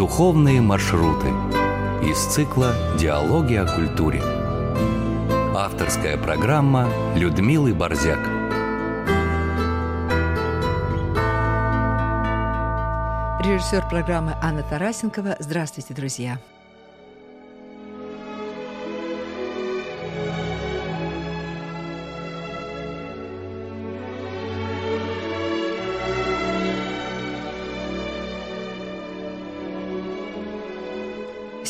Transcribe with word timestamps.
Духовные 0.00 0.62
маршруты 0.62 1.28
из 2.02 2.16
цикла 2.24 2.74
«Диалоги 2.98 3.52
о 3.56 3.66
культуре». 3.66 4.22
Авторская 5.54 6.16
программа 6.16 6.88
Людмилы 7.14 7.74
Борзяк. 7.74 8.18
Режиссер 13.44 13.86
программы 13.90 14.36
Анна 14.40 14.62
Тарасенкова. 14.62 15.36
Здравствуйте, 15.38 15.92
друзья. 15.92 16.38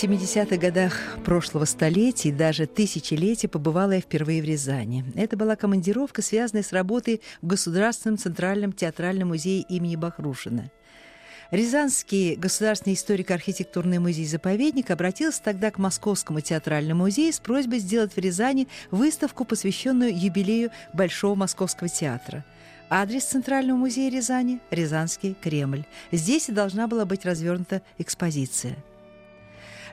70-х 0.03 0.57
годах 0.57 0.95
прошлого 1.27 1.67
столетия 1.67 2.31
и 2.31 2.33
даже 2.33 2.67
тысячелетия 2.67 3.49
побывала 3.49 3.93
я 3.93 4.01
впервые 4.01 4.41
в 4.41 4.47
Рязани. 4.47 5.05
Это 5.15 5.37
была 5.37 5.57
командировка, 5.57 6.23
связанная 6.23 6.63
с 6.63 6.73
работой 6.73 7.21
в 7.43 7.47
Государственном 7.47 8.17
Центральном 8.17 8.73
театральном 8.73 9.29
музее 9.29 9.61
имени 9.61 9.97
Бахрушина. 9.97 10.71
Рязанский 11.51 12.35
государственный 12.37 12.95
историко-архитектурный 12.95 13.99
музей-заповедник 13.99 14.91
обратился 14.91 15.43
тогда 15.43 15.71
к 15.71 15.77
Московскому 15.77 16.41
театральному 16.41 17.05
музею 17.05 17.35
с 17.35 17.39
просьбой 17.39 17.81
сделать 17.81 18.15
в 18.15 18.19
Рязани 18.19 18.69
выставку, 18.91 19.45
посвященную 19.45 20.19
юбилею 20.19 20.71
Большого 20.95 21.35
Московского 21.35 21.91
театра. 21.91 22.47
Адрес 22.89 23.25
Центрального 23.25 23.77
музея 23.77 24.11
Рязани– 24.11 24.61
Рязанский 24.71 25.37
Кремль. 25.39 25.85
Здесь 26.11 26.49
и 26.49 26.53
должна 26.53 26.87
была 26.87 27.05
быть 27.05 27.27
развернута 27.27 27.83
экспозиция– 27.99 28.77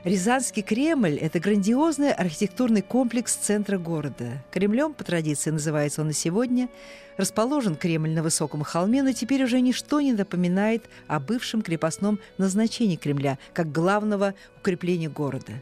Рязанский 0.04 0.62
Кремль– 0.62 1.16
это 1.20 1.40
грандиозный 1.40 2.12
архитектурный 2.12 2.82
комплекс 2.82 3.34
центра 3.34 3.78
города. 3.78 4.44
Кремлем, 4.52 4.94
по 4.94 5.02
традиции 5.02 5.50
называется 5.50 6.02
он 6.02 6.10
и 6.10 6.12
сегодня, 6.12 6.68
расположен 7.16 7.74
Кремль 7.74 8.10
на 8.10 8.22
высоком 8.22 8.62
холме, 8.62 9.02
но 9.02 9.12
теперь 9.12 9.42
уже 9.42 9.60
ничто 9.60 10.00
не 10.00 10.12
напоминает 10.12 10.84
о 11.08 11.18
бывшем 11.18 11.62
крепостном 11.62 12.20
назначении 12.38 12.94
Кремля 12.94 13.38
как 13.52 13.72
главного 13.72 14.34
укрепления 14.60 15.08
города. 15.08 15.52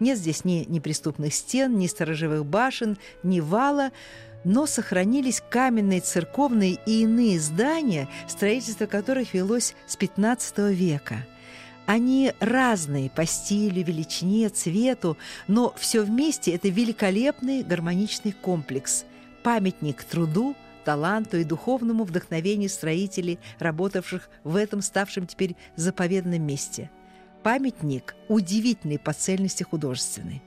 Нет 0.00 0.16
здесь 0.16 0.46
ни 0.46 0.64
неприступных 0.68 1.34
стен, 1.34 1.76
ни 1.76 1.86
сторожевых 1.86 2.46
башен, 2.46 2.96
ни 3.22 3.40
вала, 3.40 3.92
но 4.42 4.64
сохранились 4.64 5.42
каменные 5.50 6.00
церковные 6.00 6.78
и 6.86 7.02
иные 7.02 7.38
здания, 7.38 8.08
строительство 8.26 8.86
которых 8.86 9.34
велось 9.34 9.74
с 9.86 9.98
XV 9.98 10.72
века– 10.72 11.26
они 11.92 12.32
разные 12.40 13.10
по 13.10 13.26
стилю, 13.26 13.84
величине, 13.84 14.48
цвету, 14.48 15.18
но 15.46 15.74
все 15.76 16.00
вместе 16.00 16.52
это 16.52 16.70
великолепный 16.70 17.62
гармоничный 17.62 18.32
комплекс, 18.32 19.04
памятник 19.42 20.02
труду, 20.02 20.56
таланту 20.86 21.36
и 21.36 21.44
духовному 21.44 22.04
вдохновению 22.04 22.70
строителей, 22.70 23.38
работавших 23.58 24.30
в 24.42 24.56
этом 24.56 24.80
ставшем 24.80 25.26
теперь 25.26 25.54
заповедном 25.76 26.40
месте. 26.40 26.90
Памятник 27.42 28.16
удивительный 28.26 28.98
по 28.98 29.12
цельности 29.12 29.62
художественный. 29.62 30.42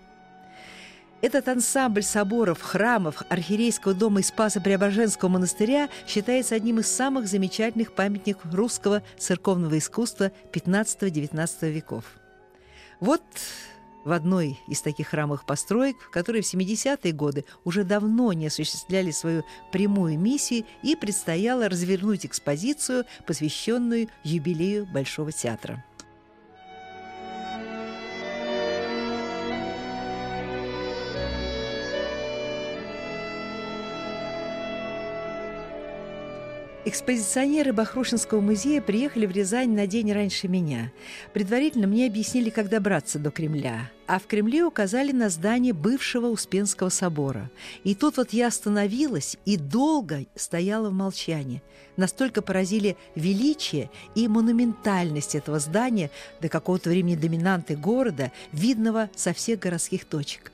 Этот 1.25 1.47
ансамбль 1.47 2.03
соборов, 2.03 2.61
храмов, 2.61 3.23
архиерейского 3.29 3.95
дома 3.95 4.19
и 4.19 4.23
Спаса-Преображенского 4.23 5.27
монастыря 5.27 5.89
считается 6.05 6.53
одним 6.53 6.81
из 6.81 6.87
самых 6.87 7.27
замечательных 7.27 7.93
памятников 7.93 8.53
русского 8.53 9.01
церковного 9.17 9.79
искусства 9.79 10.31
XV-XIX 10.53 11.71
веков. 11.71 12.05
Вот 12.99 13.23
в 14.03 14.11
одной 14.11 14.59
из 14.67 14.81
таких 14.81 15.07
храмовых 15.07 15.47
построек, 15.47 15.95
которые 16.11 16.43
в 16.43 16.53
70-е 16.53 17.11
годы 17.11 17.43
уже 17.63 17.83
давно 17.83 18.31
не 18.31 18.45
осуществляли 18.45 19.09
свою 19.09 19.43
прямую 19.71 20.19
миссию, 20.19 20.63
и 20.83 20.95
предстояло 20.95 21.67
развернуть 21.67 22.27
экспозицию, 22.27 23.05
посвященную 23.25 24.09
юбилею 24.23 24.85
Большого 24.85 25.31
театра. 25.31 25.83
Экспозиционеры 36.87 37.73
Бахрушинского 37.73 38.41
музея 38.41 38.79
приехали 38.79 39.25
в 39.25 39.31
Рязань 39.31 39.71
на 39.71 39.87
день 39.87 40.13
раньше 40.13 40.47
меня. 40.47 40.91
Предварительно 41.33 41.87
мне 41.87 42.05
объяснили, 42.05 42.51
как 42.51 42.69
добраться 42.69 43.17
до 43.17 43.31
Кремля, 43.31 43.89
а 44.05 44.19
в 44.19 44.27
Кремле 44.27 44.63
указали 44.63 45.11
на 45.11 45.29
здание 45.29 45.73
бывшего 45.73 46.27
Успенского 46.27 46.89
собора. 46.89 47.49
И 47.83 47.95
тут 47.95 48.17
вот 48.17 48.33
я 48.33 48.47
остановилась 48.47 49.35
и 49.45 49.57
долго 49.57 50.27
стояла 50.35 50.91
в 50.91 50.93
молчании. 50.93 51.63
Настолько 51.97 52.43
поразили 52.43 52.97
величие 53.15 53.89
и 54.13 54.27
монументальность 54.27 55.33
этого 55.33 55.57
здания 55.57 56.11
до 56.39 56.49
какого-то 56.49 56.91
времени 56.91 57.15
доминанты 57.15 57.75
города, 57.75 58.31
видного 58.51 59.09
со 59.15 59.33
всех 59.33 59.57
городских 59.57 60.05
точек. 60.05 60.51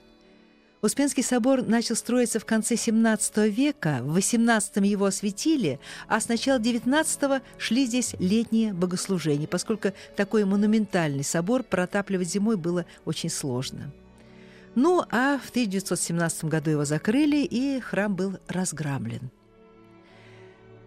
Успенский 0.81 1.21
собор 1.21 1.61
начал 1.61 1.95
строиться 1.95 2.39
в 2.39 2.45
конце 2.45 2.73
XVII 2.73 3.49
века, 3.49 3.99
в 4.01 4.17
XVIII 4.17 4.85
его 4.85 5.05
осветили, 5.05 5.79
а 6.07 6.19
с 6.19 6.27
начала 6.27 6.57
XIX 6.57 7.41
шли 7.59 7.85
здесь 7.85 8.15
летние 8.17 8.73
богослужения, 8.73 9.47
поскольку 9.47 9.93
такой 10.15 10.43
монументальный 10.43 11.23
собор 11.23 11.61
протапливать 11.61 12.29
зимой 12.29 12.57
было 12.57 12.85
очень 13.05 13.29
сложно. 13.29 13.91
Ну, 14.73 15.03
а 15.11 15.37
в 15.37 15.49
1917 15.51 16.45
году 16.45 16.71
его 16.71 16.85
закрыли, 16.85 17.43
и 17.43 17.79
храм 17.79 18.15
был 18.15 18.39
разгромлен. 18.47 19.29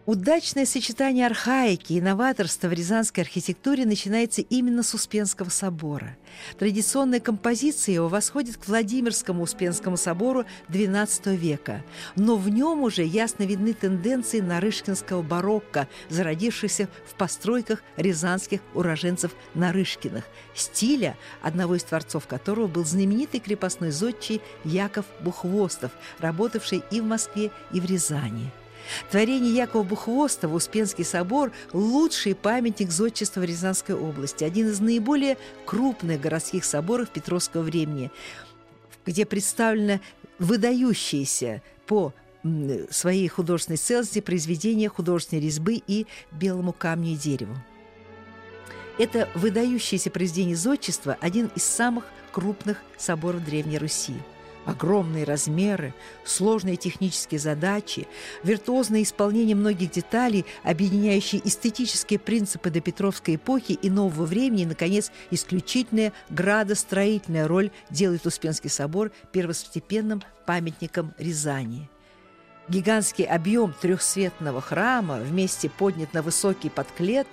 Удачное 0.07 0.67
сочетание 0.67 1.25
архаики 1.25 1.95
и 1.95 2.01
новаторства 2.03 2.69
в 2.69 2.75
рязанской 2.75 3.25
архитектуре 3.25 3.87
начинается 3.87 4.43
именно 4.43 4.83
с 4.83 4.93
Успенского 4.93 5.49
собора. 5.49 6.19
Традиционная 6.59 7.21
композиция 7.21 7.95
его 7.95 8.09
восходит 8.09 8.59
к 8.59 8.69
Владимирскому 8.69 9.43
Успенскому 9.43 9.97
собору 9.97 10.45
XII 10.69 11.35
века, 11.35 11.83
но 12.17 12.37
в 12.37 12.51
нем 12.51 12.83
уже 12.83 13.03
ясно 13.03 13.45
видны 13.45 13.73
тенденции 13.73 14.41
нарышкинского 14.41 15.23
барокко, 15.23 15.89
зародившихся 16.11 16.91
в 17.07 17.15
постройках 17.15 17.83
рязанских 17.97 18.61
уроженцев 18.75 19.33
Нарышкиных, 19.55 20.25
стиля, 20.55 21.17
одного 21.41 21.77
из 21.77 21.83
творцов 21.83 22.27
которого 22.27 22.67
был 22.67 22.85
знаменитый 22.85 23.41
крепостной 23.41 23.91
зодчий 23.91 24.43
Яков 24.65 25.07
Бухвостов, 25.21 25.93
работавший 26.19 26.83
и 26.91 27.01
в 27.01 27.05
Москве, 27.05 27.51
и 27.73 27.81
в 27.81 27.87
Рязани. 27.87 28.53
Творение 29.11 29.55
Якова 29.55 29.83
Бухвостова 29.83 30.55
«Успенский 30.55 31.05
собор»– 31.05 31.53
лучший 31.73 32.35
памятник 32.35 32.91
зодчества 32.91 33.41
в 33.41 33.45
Рязанской 33.45 33.95
области, 33.95 34.45
один 34.45 34.69
из 34.69 34.81
наиболее 34.81 35.37
крупных 35.65 36.21
городских 36.21 36.65
соборов 36.65 37.11
Петровского 37.11 37.63
времени, 37.63 38.11
где 39.07 39.27
представлено 39.27 40.01
выдающиеся 40.39 41.63
по 41.87 42.13
своей 42.91 43.29
художественной 43.29 43.79
целости 43.79 44.21
произведения 44.21 44.89
художественной 44.89 45.43
резьбы 45.43 45.83
и 45.87 46.07
белому 46.31 46.73
камню 46.73 47.13
и 47.13 47.17
дереву. 47.17 47.57
Это 48.99 49.29
выдающееся 49.35 50.11
произведение 50.11 50.57
зодчества– 50.57 51.17
один 51.21 51.51
из 51.57 51.65
самых 51.65 52.05
крупных 52.33 52.83
соборов 52.99 53.45
Древней 53.45 53.79
Руси– 53.79 54.15
Огромные 54.67 55.25
размеры, 55.25 55.93
сложные 56.25 56.77
технические 56.77 57.39
задачи, 57.39 58.09
виртуозное 58.43 59.03
исполнение 59.03 59.55
многих 59.55 59.91
деталей, 59.91 60.47
объединяющие 60.63 61.47
эстетические 61.47 62.19
принципы 62.19 62.71
до 62.71 62.81
Петровской 62.81 63.35
эпохи 63.35 63.73
и 63.73 63.91
нового 63.91 64.25
времени, 64.25 64.63
и, 64.63 64.67
наконец, 64.67 65.13
исключительная 65.31 66.13
градостроительная 66.31 67.47
роль 67.47 67.71
делает 67.91 68.25
Успенский 68.27 68.71
собор 68.71 69.11
первостепенным 69.33 70.23
памятником 70.47 71.13
Рязани. 71.19 71.91
Гигантский 72.67 73.27
объем 73.27 73.75
трехсветного 73.79 74.63
храма 74.63 75.19
вместе 75.19 75.69
поднят 75.69 76.15
на 76.15 76.23
высокий 76.23 76.71
подклет 76.71 77.27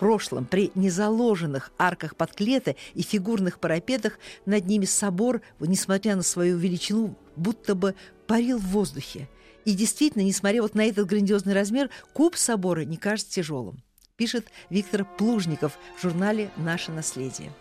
прошлом 0.00 0.46
при 0.46 0.72
незаложенных 0.74 1.72
арках 1.76 2.16
подклета 2.16 2.74
и 2.94 3.02
фигурных 3.02 3.60
парапетах 3.60 4.18
над 4.46 4.64
ними 4.64 4.86
собор, 4.86 5.42
несмотря 5.60 6.16
на 6.16 6.22
свою 6.22 6.56
величину, 6.56 7.14
будто 7.36 7.74
бы 7.74 7.94
парил 8.26 8.56
в 8.56 8.68
воздухе. 8.68 9.28
И 9.66 9.74
действительно, 9.74 10.22
несмотря 10.22 10.62
вот 10.62 10.74
на 10.74 10.86
этот 10.86 11.06
грандиозный 11.06 11.52
размер, 11.52 11.90
куб 12.14 12.36
собора 12.36 12.86
не 12.86 12.96
кажется 12.96 13.30
тяжелым, 13.30 13.82
пишет 14.16 14.46
Виктор 14.70 15.04
Плужников 15.04 15.78
в 15.98 16.02
журнале 16.02 16.50
«Наше 16.56 16.92
наследие». 16.92 17.52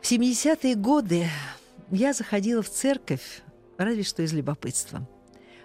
В 0.00 0.10
70-е 0.10 0.74
годы 0.74 1.28
я 1.92 2.12
заходила 2.12 2.62
в 2.62 2.68
церковь 2.68 3.42
разве 3.78 4.02
что 4.02 4.24
из 4.24 4.32
любопытства– 4.32 5.08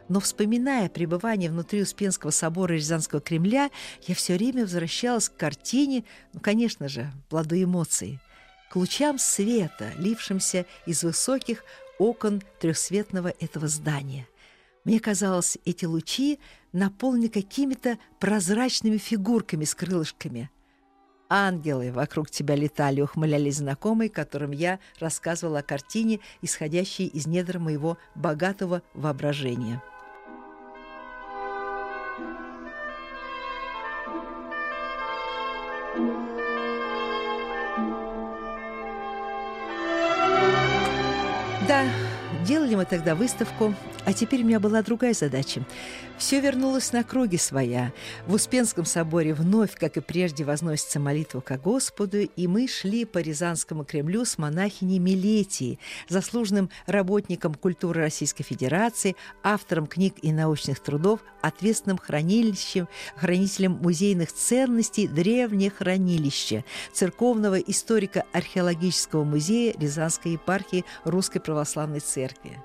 Но 0.07 0.19
вспоминая 0.19 0.87
пребывание 0.87 1.49
внутри 1.49 1.81
Успенского 1.81 2.29
собора 2.29 2.73
Рязанского 2.73 3.21
Кремля, 3.21 3.71
я 4.07 4.13
все 4.15 4.35
время 4.35 4.61
возвращалась 4.61 5.29
к 5.29 5.37
картине, 5.37 6.03
ну, 6.33 6.39
конечно 6.39 6.87
же, 6.87 7.11
плоду 7.29 7.61
эмоций, 7.61 8.19
к 8.69 8.75
лучам 8.75 9.17
света, 9.17 9.91
лившимся 9.97 10.65
из 10.85 11.03
высоких 11.03 11.63
окон 11.97 12.43
трехсветного 12.59 13.33
этого 13.39 13.67
здания. 13.67 14.27
Мне 14.83 14.99
казалось, 14.99 15.57
эти 15.65 15.85
лучи 15.85 16.39
наполнены 16.71 17.29
какими-то 17.29 17.97
прозрачными 18.19 18.97
фигурками 18.97 19.65
с 19.65 19.73
крылышками. 19.73 20.51
Ангелы 21.27 21.91
вокруг 21.91 22.29
тебя 22.29 22.55
летали, 22.55 23.01
ухмылялись 23.01 23.57
знакомые, 23.57 24.11
которым 24.11 24.51
я 24.51 24.79
рассказывала 24.99 25.59
о 25.59 25.63
картине, 25.63 26.19
исходящей 26.43 27.07
из 27.07 27.25
недр 27.25 27.57
моего 27.57 27.97
богатого 28.13 28.83
воображения. 28.93 29.81
Делали 42.75 42.77
мы 42.77 42.85
тогда 42.85 43.15
выставку 43.15 43.73
а 44.05 44.13
теперь 44.13 44.43
у 44.43 44.45
меня 44.45 44.59
была 44.59 44.83
другая 44.83 45.13
задача. 45.13 45.65
Все 46.17 46.39
вернулось 46.39 46.93
на 46.93 47.03
круги 47.03 47.37
своя. 47.37 47.91
В 48.27 48.35
Успенском 48.35 48.85
соборе 48.85 49.33
вновь, 49.33 49.75
как 49.75 49.97
и 49.97 49.99
прежде, 49.99 50.45
возносится 50.45 50.99
молитва 50.99 51.41
ко 51.41 51.57
Господу, 51.57 52.19
и 52.19 52.47
мы 52.47 52.67
шли 52.67 53.03
по 53.03 53.17
Рязанскому 53.17 53.83
Кремлю 53.83 54.23
с 54.23 54.37
монахиней 54.37 54.99
Милетией, 54.99 55.79
заслуженным 56.07 56.69
работником 56.85 57.55
культуры 57.55 58.01
Российской 58.01 58.43
Федерации, 58.43 59.15
автором 59.43 59.87
книг 59.87 60.13
и 60.21 60.31
научных 60.31 60.79
трудов, 60.79 61.21
ответственным 61.41 61.97
хранилищем, 61.97 62.87
хранителем 63.15 63.73
музейных 63.73 64.31
ценностей 64.31 65.07
Древнее 65.07 65.71
хранилище 65.71 66.63
Церковного 66.93 67.59
историко-археологического 67.59 69.23
музея 69.23 69.73
Рязанской 69.77 70.33
епархии 70.33 70.85
Русской 71.03 71.39
Православной 71.39 71.99
Церкви. 71.99 72.64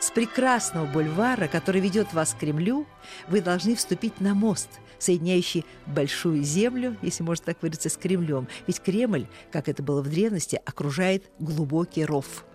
С 0.00 0.10
прекрасного 0.10 0.86
бульвара, 0.86 1.46
который 1.46 1.82
ведет 1.82 2.14
вас 2.14 2.32
к 2.32 2.38
Кремлю, 2.38 2.86
вы 3.28 3.42
должны 3.42 3.74
вступить 3.74 4.18
на 4.18 4.34
мост, 4.34 4.80
соединяющий 4.98 5.66
Большую 5.84 6.42
Землю, 6.42 6.96
если 7.02 7.22
можно 7.22 7.44
так 7.44 7.60
выразиться, 7.60 7.90
с 7.90 7.98
Кремлем. 7.98 8.48
Ведь 8.66 8.80
Кремль, 8.80 9.26
как 9.52 9.68
это 9.68 9.82
было 9.82 10.00
в 10.00 10.08
древности, 10.08 10.58
окружает 10.64 11.30
глубокий 11.38 12.06
ров. 12.06 12.46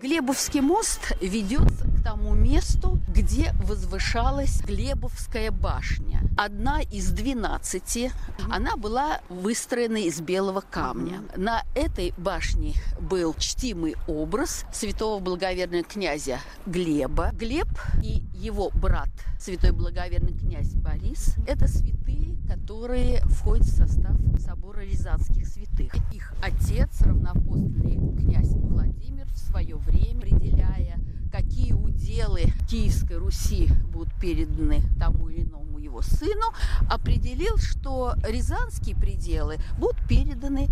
Глебовский 0.00 0.60
мост 0.60 1.16
ведет 1.20 1.72
к 1.72 2.04
тому 2.04 2.32
месту, 2.32 3.00
где 3.08 3.52
возвышалась 3.64 4.60
Глебовская 4.60 5.50
башня. 5.50 6.22
Одна 6.36 6.82
из 6.82 7.10
двенадцати. 7.10 8.12
Она 8.48 8.76
была 8.76 9.20
выстроена 9.28 9.96
из 9.96 10.20
белого 10.20 10.60
камня. 10.60 11.22
На 11.36 11.64
этой 11.74 12.14
башне 12.16 12.74
был 13.00 13.34
чтимый 13.38 13.96
образ 14.06 14.66
святого 14.72 15.18
благоверного 15.18 15.82
князя 15.82 16.38
Глеба. 16.64 17.32
Глеб 17.32 17.68
и 18.00 18.22
его 18.32 18.70
брат, 18.74 19.10
святой 19.40 19.72
благоверный 19.72 20.32
князь 20.32 20.74
Борис, 20.74 21.34
это 21.48 21.66
святые, 21.66 22.36
которые 22.46 23.20
входят 23.22 23.66
в 23.66 23.76
состав 23.76 24.16
собора 24.38 24.82
Рязанских 24.82 25.48
святых. 25.48 25.92
Их 26.12 26.32
отец, 26.40 27.00
равнопостный 27.00 27.96
князь 28.16 28.52
Владимир, 28.52 29.26
в 29.26 29.38
свое 29.38 29.76
время, 29.90 30.18
определяя, 30.18 30.98
какие 31.32 31.72
уделы 31.72 32.52
Киевской 32.68 33.16
Руси 33.16 33.68
будут 33.92 34.12
переданы 34.20 34.82
тому 34.98 35.28
или 35.28 35.42
иному 35.42 35.78
его 35.78 36.02
сыну, 36.02 36.52
определил, 36.90 37.56
что 37.58 38.14
рязанские 38.24 38.96
пределы 38.96 39.58
будут 39.78 39.96
переданы 40.08 40.68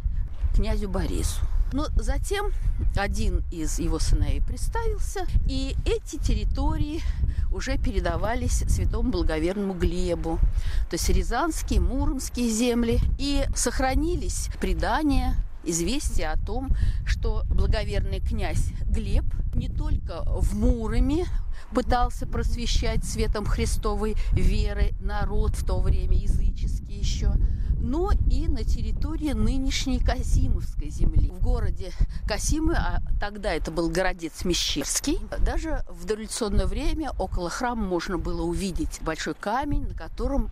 князю 0.54 0.88
Борису. 0.88 1.40
Но 1.72 1.86
затем 1.96 2.52
один 2.96 3.42
из 3.50 3.78
его 3.78 3.98
сыновей 3.98 4.40
представился, 4.40 5.26
и 5.48 5.76
эти 5.84 6.16
территории 6.16 7.02
уже 7.50 7.76
передавались 7.76 8.64
святому 8.68 9.10
благоверному 9.10 9.74
Глебу, 9.74 10.38
то 10.88 10.94
есть 10.94 11.08
Рязанские, 11.08 11.80
Муромские 11.80 12.50
земли, 12.50 13.00
и 13.18 13.44
сохранились 13.54 14.48
предания 14.60 15.36
известие 15.66 16.30
о 16.30 16.36
том, 16.36 16.70
что 17.04 17.44
благоверный 17.48 18.20
князь 18.20 18.68
Глеб 18.88 19.24
не 19.54 19.68
только 19.68 20.22
в 20.26 20.54
Муроме 20.56 21.26
пытался 21.74 22.26
просвещать 22.26 23.04
светом 23.04 23.44
Христовой 23.44 24.16
веры 24.32 24.94
народ 25.00 25.56
в 25.56 25.66
то 25.66 25.80
время 25.80 26.16
языческий 26.16 26.98
еще, 26.98 27.32
но 27.78 28.10
и 28.30 28.48
на 28.48 28.64
территории 28.64 29.32
нынешней 29.32 29.98
Касимовской 29.98 30.90
земли. 30.90 31.30
В 31.30 31.40
городе 31.40 31.92
Касимы, 32.26 32.74
а 32.74 33.00
тогда 33.20 33.52
это 33.52 33.70
был 33.70 33.88
городец 33.90 34.44
Мещерский, 34.44 35.18
даже 35.40 35.84
в 35.88 36.04
дореволюционное 36.04 36.66
время 36.66 37.12
около 37.18 37.50
храма 37.50 37.84
можно 37.84 38.18
было 38.18 38.42
увидеть 38.42 39.00
большой 39.02 39.34
камень, 39.34 39.88
на 39.88 39.94
котором 39.94 40.50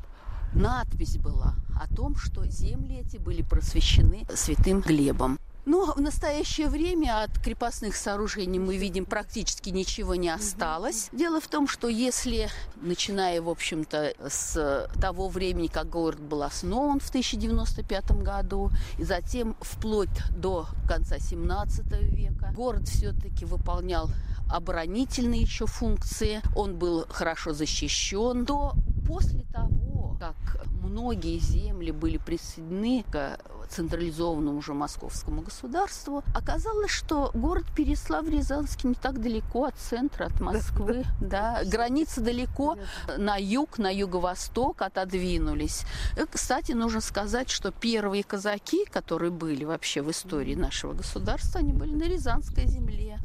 надпись 0.54 1.18
была 1.18 1.54
о 1.80 1.92
том, 1.94 2.16
что 2.16 2.46
земли 2.46 3.04
эти 3.06 3.16
были 3.16 3.42
просвещены 3.42 4.26
святым 4.34 4.80
Глебом. 4.80 5.38
Но 5.66 5.94
в 5.94 6.00
настоящее 6.00 6.68
время 6.68 7.22
от 7.22 7.38
крепостных 7.38 7.96
сооружений 7.96 8.58
мы 8.58 8.76
видим 8.76 9.06
практически 9.06 9.70
ничего 9.70 10.14
не 10.14 10.28
осталось. 10.28 11.08
Дело 11.12 11.40
в 11.40 11.48
том, 11.48 11.68
что 11.68 11.88
если, 11.88 12.50
начиная, 12.82 13.40
в 13.40 13.48
общем-то, 13.48 14.12
с 14.28 14.90
того 15.00 15.28
времени, 15.28 15.68
как 15.68 15.88
город 15.88 16.20
был 16.20 16.42
основан 16.42 17.00
в 17.00 17.08
1095 17.08 18.22
году, 18.22 18.70
и 18.98 19.04
затем 19.04 19.56
вплоть 19.60 20.10
до 20.36 20.66
конца 20.86 21.18
17 21.18 21.86
века, 22.10 22.52
город 22.54 22.86
все-таки 22.86 23.46
выполнял 23.46 24.10
оборонительные 24.50 25.40
еще 25.40 25.66
функции, 25.66 26.42
он 26.54 26.76
был 26.76 27.06
хорошо 27.08 27.54
защищен, 27.54 28.44
то 28.44 28.74
после 29.06 29.44
того, 29.52 29.93
как 30.18 30.66
многие 30.82 31.38
земли 31.38 31.90
были 31.90 32.18
присоединены 32.18 33.04
к 33.10 33.38
централизованному 33.68 34.58
уже 34.58 34.74
московскому 34.74 35.42
государству, 35.42 36.22
оказалось, 36.34 36.90
что 36.90 37.30
город 37.34 37.64
Переслав-Рязанский 37.76 38.88
не 38.88 38.94
так 38.94 39.20
далеко 39.20 39.64
от 39.64 39.76
центра, 39.76 40.26
от 40.26 40.40
Москвы. 40.40 41.04
Да, 41.20 41.62
границы 41.64 42.20
далеко 42.20 42.76
на 43.16 43.36
юг, 43.36 43.78
на 43.78 43.90
юго-восток 43.92 44.82
отодвинулись. 44.82 45.84
И, 46.16 46.24
кстати, 46.30 46.72
нужно 46.72 47.00
сказать, 47.00 47.50
что 47.50 47.72
первые 47.72 48.22
казаки, 48.22 48.84
которые 48.84 49.30
были 49.30 49.64
вообще 49.64 50.02
в 50.02 50.10
истории 50.10 50.54
нашего 50.54 50.92
государства, 50.92 51.60
они 51.60 51.72
были 51.72 51.94
на 51.94 52.04
Рязанской 52.04 52.66
земле. 52.66 53.18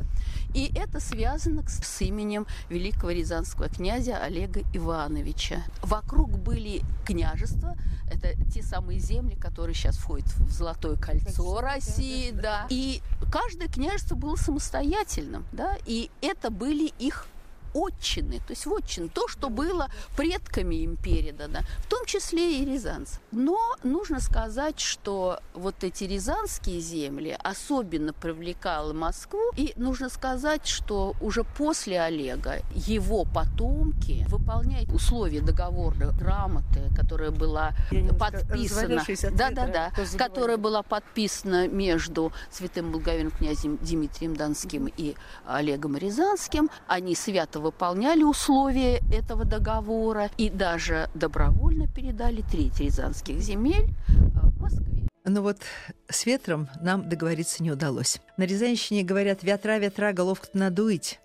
И 0.53 0.71
это 0.75 0.99
связано 0.99 1.63
с 1.67 2.01
именем 2.01 2.47
великого 2.69 3.11
рязанского 3.11 3.69
князя 3.69 4.17
Олега 4.17 4.61
Ивановича. 4.73 5.63
Вокруг 5.81 6.31
были 6.31 6.81
княжества, 7.05 7.75
это 8.11 8.33
те 8.51 8.63
самые 8.63 8.99
земли, 8.99 9.35
которые 9.35 9.75
сейчас 9.75 9.97
входят 9.97 10.27
в 10.27 10.51
Золотое 10.51 10.95
кольцо 10.95 11.61
России, 11.61 12.31
да. 12.31 12.65
И 12.69 13.01
каждое 13.31 13.67
княжество 13.67 14.15
было 14.15 14.35
самостоятельным, 14.35 15.45
да, 15.51 15.77
и 15.85 16.09
это 16.21 16.49
были 16.49 16.91
их 16.99 17.27
отчины, 17.73 18.39
то 18.39 18.51
есть 18.51 18.65
вотчин, 18.65 19.09
то, 19.09 19.27
что 19.27 19.49
было 19.49 19.89
предками 20.15 20.75
им 20.75 20.95
передано, 20.95 21.59
в 21.79 21.87
том 21.87 22.05
числе 22.05 22.59
и 22.59 22.65
рязанцам. 22.65 23.21
Но 23.31 23.75
нужно 23.83 24.19
сказать, 24.19 24.79
что 24.79 25.39
вот 25.53 25.83
эти 25.83 26.03
рязанские 26.03 26.79
земли 26.79 27.37
особенно 27.43 28.13
привлекала 28.13 28.93
Москву, 28.93 29.51
и 29.55 29.73
нужно 29.75 30.09
сказать, 30.09 30.67
что 30.67 31.15
уже 31.21 31.43
после 31.43 32.01
Олега 32.01 32.61
его 32.73 33.25
потомки 33.25 34.25
выполняют 34.29 34.91
условия 34.91 35.41
договора 35.41 36.11
грамоты, 36.19 36.89
которая 36.95 37.31
была 37.31 37.73
подписана, 38.17 39.03
да, 39.31 39.51
да, 39.51 39.67
да, 39.67 39.91
которая 40.17 40.57
была 40.57 40.83
подписана 40.83 41.67
между 41.67 42.31
святым 42.51 42.91
благоверным 42.91 43.31
князем 43.31 43.77
Дмитрием 43.77 44.35
Донским 44.35 44.87
и 44.95 45.15
Олегом 45.45 45.97
Рязанским. 45.97 46.69
Они 46.87 47.15
свято 47.15 47.58
выполняли 47.59 48.23
условия 48.23 49.01
этого 49.13 49.45
договора 49.45 50.29
и 50.37 50.49
даже 50.49 51.09
добровольно 51.13 51.87
передали 51.87 52.41
треть 52.41 52.79
рязанских 52.79 53.39
земель 53.39 53.87
э, 54.07 54.39
Москве. 54.59 55.07
Но 55.25 55.41
вот 55.41 55.61
с 56.09 56.25
ветром 56.25 56.69
нам 56.81 57.07
договориться 57.07 57.63
не 57.63 57.71
удалось. 57.71 58.19
На 58.37 58.43
Рязанщине 58.43 59.03
говорят 59.03 59.43
«ветра, 59.43 59.77
ветра, 59.77 60.13
головку-то 60.13 60.57
надуить». 60.57 61.19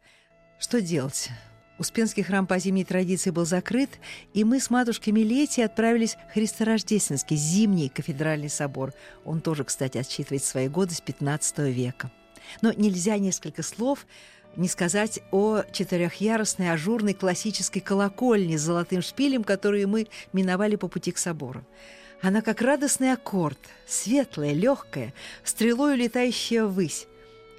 Что 0.58 0.80
делать? 0.80 1.30
Успенский 1.78 2.22
храм 2.22 2.46
по 2.46 2.58
зимней 2.58 2.84
традиции 2.84 3.30
был 3.30 3.44
закрыт, 3.44 3.90
и 4.32 4.44
мы 4.44 4.60
с 4.60 4.70
матушкой 4.70 5.12
Милети 5.12 5.60
отправились 5.60 6.16
в 6.30 6.34
Христорождественский 6.34 7.36
зимний 7.36 7.88
кафедральный 7.88 8.48
собор. 8.48 8.92
Он 9.24 9.40
тоже, 9.40 9.64
кстати, 9.64 9.98
отсчитывает 9.98 10.44
свои 10.44 10.68
годы 10.68 10.94
с 10.94 11.00
15 11.00 11.58
века. 11.70 12.12
Но 12.62 12.72
нельзя 12.72 13.18
несколько 13.18 13.64
слов 13.64 14.06
не 14.56 14.68
сказать 14.68 15.20
о 15.30 15.62
четырехъярусной 15.72 16.70
ажурной 16.70 17.14
классической 17.14 17.80
колокольне 17.80 18.58
с 18.58 18.62
золотым 18.62 19.02
шпилем, 19.02 19.44
которую 19.44 19.88
мы 19.88 20.08
миновали 20.32 20.76
по 20.76 20.88
пути 20.88 21.12
к 21.12 21.18
собору. 21.18 21.64
Она 22.22 22.40
как 22.40 22.62
радостный 22.62 23.12
аккорд, 23.12 23.58
светлая, 23.86 24.52
легкая, 24.52 25.12
стрелой 25.42 25.94
улетающая 25.94 26.64
ввысь. 26.64 27.06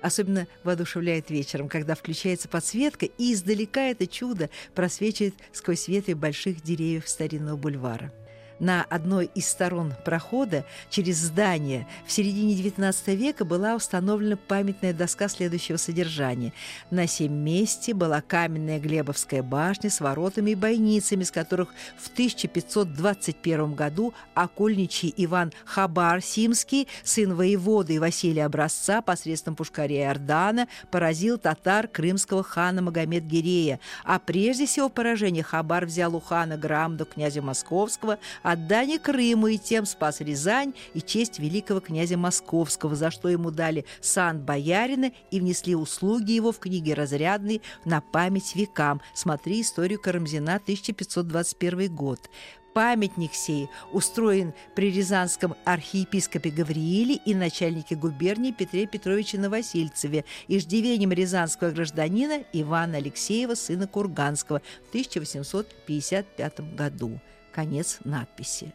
Особенно 0.02 0.48
воодушевляет 0.64 1.30
вечером, 1.30 1.70
когда 1.70 1.96
включается 1.96 2.48
подсветка, 2.48 3.06
и 3.06 3.34
издалека 3.34 3.82
это 3.82 4.08
чудо 4.08 4.50
просвечивает 4.74 5.36
сквозь 5.52 5.88
ветви 5.88 6.14
больших 6.14 6.62
деревьев 6.62 7.08
старинного 7.08 7.58
бульвара 7.58 8.12
на 8.60 8.84
одной 8.90 9.30
из 9.36 9.48
сторон 9.48 9.94
прохода 10.04 10.66
через 10.90 11.18
здание 11.18 11.88
в 12.06 12.12
середине 12.12 12.56
XIX 12.56 13.16
века 13.16 13.46
была 13.46 13.76
установлена 13.76 14.38
памятная 14.38 14.94
доска 14.94 15.28
следующего 15.28 15.78
содержания. 15.78 16.54
На 16.92 17.08
сем 17.08 17.34
месте 17.34 17.94
была 17.94 18.22
каменная 18.22 18.80
Глебовская 18.80 19.44
башня 19.44 19.90
с 19.90 20.00
воротами 20.00 20.52
и 20.52 20.56
бойницами, 20.56 21.24
с 21.24 21.32
которых 21.32 21.74
в 21.98 22.10
1521 22.10 23.74
году 23.74 24.14
окольничий 24.34 25.14
Иван 25.18 25.52
Хабар-Симский, 25.66 26.88
сын 27.04 27.34
воеводы 27.34 28.00
Василия 28.00 28.46
Образца, 28.46 29.02
посредством 29.02 29.56
Пушкаря 29.56 30.12
Ордана, 30.12 30.68
поразил 30.92 31.38
татар 31.38 31.88
крымского 31.88 32.44
хана 32.44 32.82
Магомед-Гирея, 32.82 33.80
а 34.04 34.20
прежде 34.20 34.66
всего 34.66 34.90
поражение 34.90 35.44
Хабар 35.44 35.86
взял 35.86 36.16
у 36.16 36.20
хана 36.20 36.58
Грамду, 36.58 37.06
князя 37.06 37.42
Московского, 37.42 38.20
отдание 38.46 39.00
Крыму 39.00 39.48
и 39.48 39.58
тем 39.58 39.86
спас 39.86 40.22
Рязань 40.22 40.74
и 40.94 41.02
честь 41.02 41.40
великого 41.40 41.80
князя 41.80 42.16
Московского, 42.16 42.96
за 42.96 43.10
что 43.10 43.28
ему 43.28 43.50
дали 43.50 43.86
сан 44.02 44.40
боярина 44.40 45.12
и 45.32 45.40
внесли 45.40 45.76
услуги 45.76 46.34
его 46.34 46.52
в 46.52 46.60
книге 46.60 46.94
разрядные 46.94 47.62
на 47.86 48.02
память 48.02 48.56
векам. 48.56 49.02
Смотри 49.16 49.62
историю 49.62 50.00
Карамзина, 50.00 50.56
1521 50.56 51.94
год. 51.96 52.30
Памятник 52.76 53.34
сей 53.34 53.70
устроен 53.94 54.54
при 54.76 54.92
Рязанском 54.92 55.56
архиепископе 55.64 56.50
Гаврииле 56.52 57.16
и 57.16 57.34
начальнике 57.34 57.96
губернии 57.96 58.52
Петре 58.52 58.86
Петровиче 58.86 59.40
Новосильцеве, 59.40 60.26
иждивением 60.50 61.14
рязанского 61.14 61.72
гражданина 61.72 62.44
Ивана 62.52 62.98
Алексеева, 62.98 63.56
сына 63.56 63.88
Курганского, 63.88 64.62
в 64.86 64.90
1855 64.90 66.76
году. 66.76 67.20
Конец 67.56 68.00
надписи. 68.04 68.74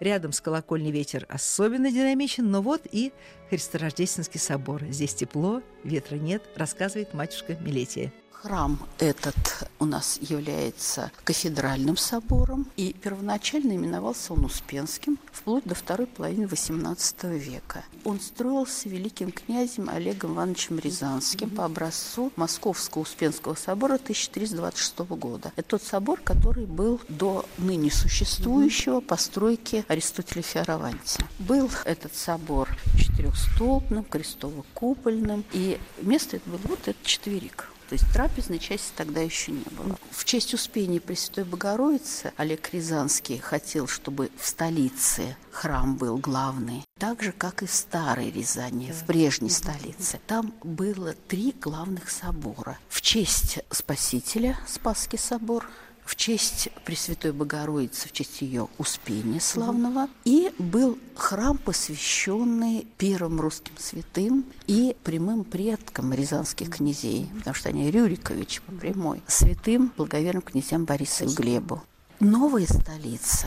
Рядом 0.00 0.32
с 0.32 0.40
колокольней 0.40 0.90
ветер 0.90 1.26
особенно 1.28 1.92
динамичен, 1.92 2.50
но 2.50 2.62
вот 2.62 2.80
и 2.90 3.12
Христорождественский 3.50 4.40
собор. 4.40 4.82
Здесь 4.86 5.14
тепло, 5.14 5.62
ветра 5.84 6.16
нет, 6.16 6.42
рассказывает 6.56 7.12
матушка 7.12 7.56
Милетия. 7.56 8.10
Храм 8.42 8.76
этот 8.98 9.36
у 9.78 9.84
нас 9.84 10.18
является 10.20 11.12
кафедральным 11.22 11.96
собором, 11.96 12.66
и 12.76 12.92
первоначально 12.92 13.76
именовался 13.76 14.32
он 14.32 14.44
Успенским 14.44 15.16
вплоть 15.30 15.62
до 15.62 15.76
второй 15.76 16.08
половины 16.08 16.46
XVIII 16.46 17.38
века. 17.38 17.84
Он 18.02 18.18
строился 18.18 18.88
великим 18.88 19.30
князем 19.30 19.88
Олегом 19.88 20.34
Ивановичем 20.34 20.80
Рязанским 20.80 21.50
по 21.50 21.64
образцу 21.64 22.32
Московского 22.34 23.02
Успенского 23.02 23.54
собора 23.54 23.94
1326 23.94 24.98
года. 25.10 25.52
Это 25.54 25.68
тот 25.68 25.84
собор, 25.84 26.20
который 26.20 26.66
был 26.66 27.00
до 27.08 27.46
ныне 27.58 27.92
существующего 27.92 28.98
постройки 28.98 29.84
Аристотеля 29.86 30.42
Фиараванти. 30.42 31.24
Был 31.38 31.70
этот 31.84 32.16
собор 32.16 32.68
четырехстолбным, 32.98 34.02
крестово-купольным, 34.02 35.44
и 35.52 35.78
место 36.00 36.38
это 36.38 36.50
было 36.50 36.60
вот 36.64 36.88
этот 36.88 37.04
четверик. 37.04 37.71
То 37.92 37.96
есть 37.96 38.10
трапезной 38.10 38.58
части 38.58 38.90
тогда 38.96 39.20
еще 39.20 39.52
не 39.52 39.66
было. 39.76 39.98
В 40.10 40.24
честь 40.24 40.54
Успения 40.54 40.98
Пресвятой 40.98 41.44
Богородицы 41.44 42.32
Олег 42.38 42.72
Рязанский 42.72 43.36
хотел, 43.36 43.86
чтобы 43.86 44.30
в 44.38 44.46
столице 44.46 45.36
храм 45.50 45.96
был 45.96 46.16
главный. 46.16 46.86
Так 46.98 47.22
же, 47.22 47.32
как 47.32 47.62
и 47.62 47.66
в 47.66 47.70
Старой 47.70 48.30
Рязани, 48.30 48.92
в 48.92 49.04
прежней 49.04 49.50
столице. 49.50 50.18
Там 50.26 50.54
было 50.64 51.12
три 51.28 51.54
главных 51.60 52.08
собора. 52.08 52.78
В 52.88 53.02
честь 53.02 53.58
Спасителя 53.70 54.56
Спасский 54.66 55.18
собор– 55.18 55.68
в 56.12 56.16
честь 56.16 56.68
Пресвятой 56.84 57.32
Богородицы, 57.32 58.06
в 58.06 58.12
честь 58.12 58.42
ее 58.42 58.68
Успения 58.76 59.40
славного. 59.40 60.08
И 60.24 60.52
был 60.58 60.98
храм, 61.16 61.56
посвященный 61.56 62.86
первым 62.98 63.40
русским 63.40 63.72
святым 63.78 64.44
и 64.66 64.94
прямым 65.04 65.42
предкам 65.42 66.12
рязанских 66.12 66.76
князей, 66.76 67.30
потому 67.38 67.54
что 67.54 67.70
они 67.70 67.90
Рюрикович 67.90 68.60
по 68.60 68.72
прямой, 68.72 69.22
святым 69.26 69.90
благоверным 69.96 70.42
князям 70.42 70.84
Борису 70.84 71.24
и 71.24 71.28
Глебу. 71.28 71.82
Новая 72.20 72.66
столица 72.66 73.46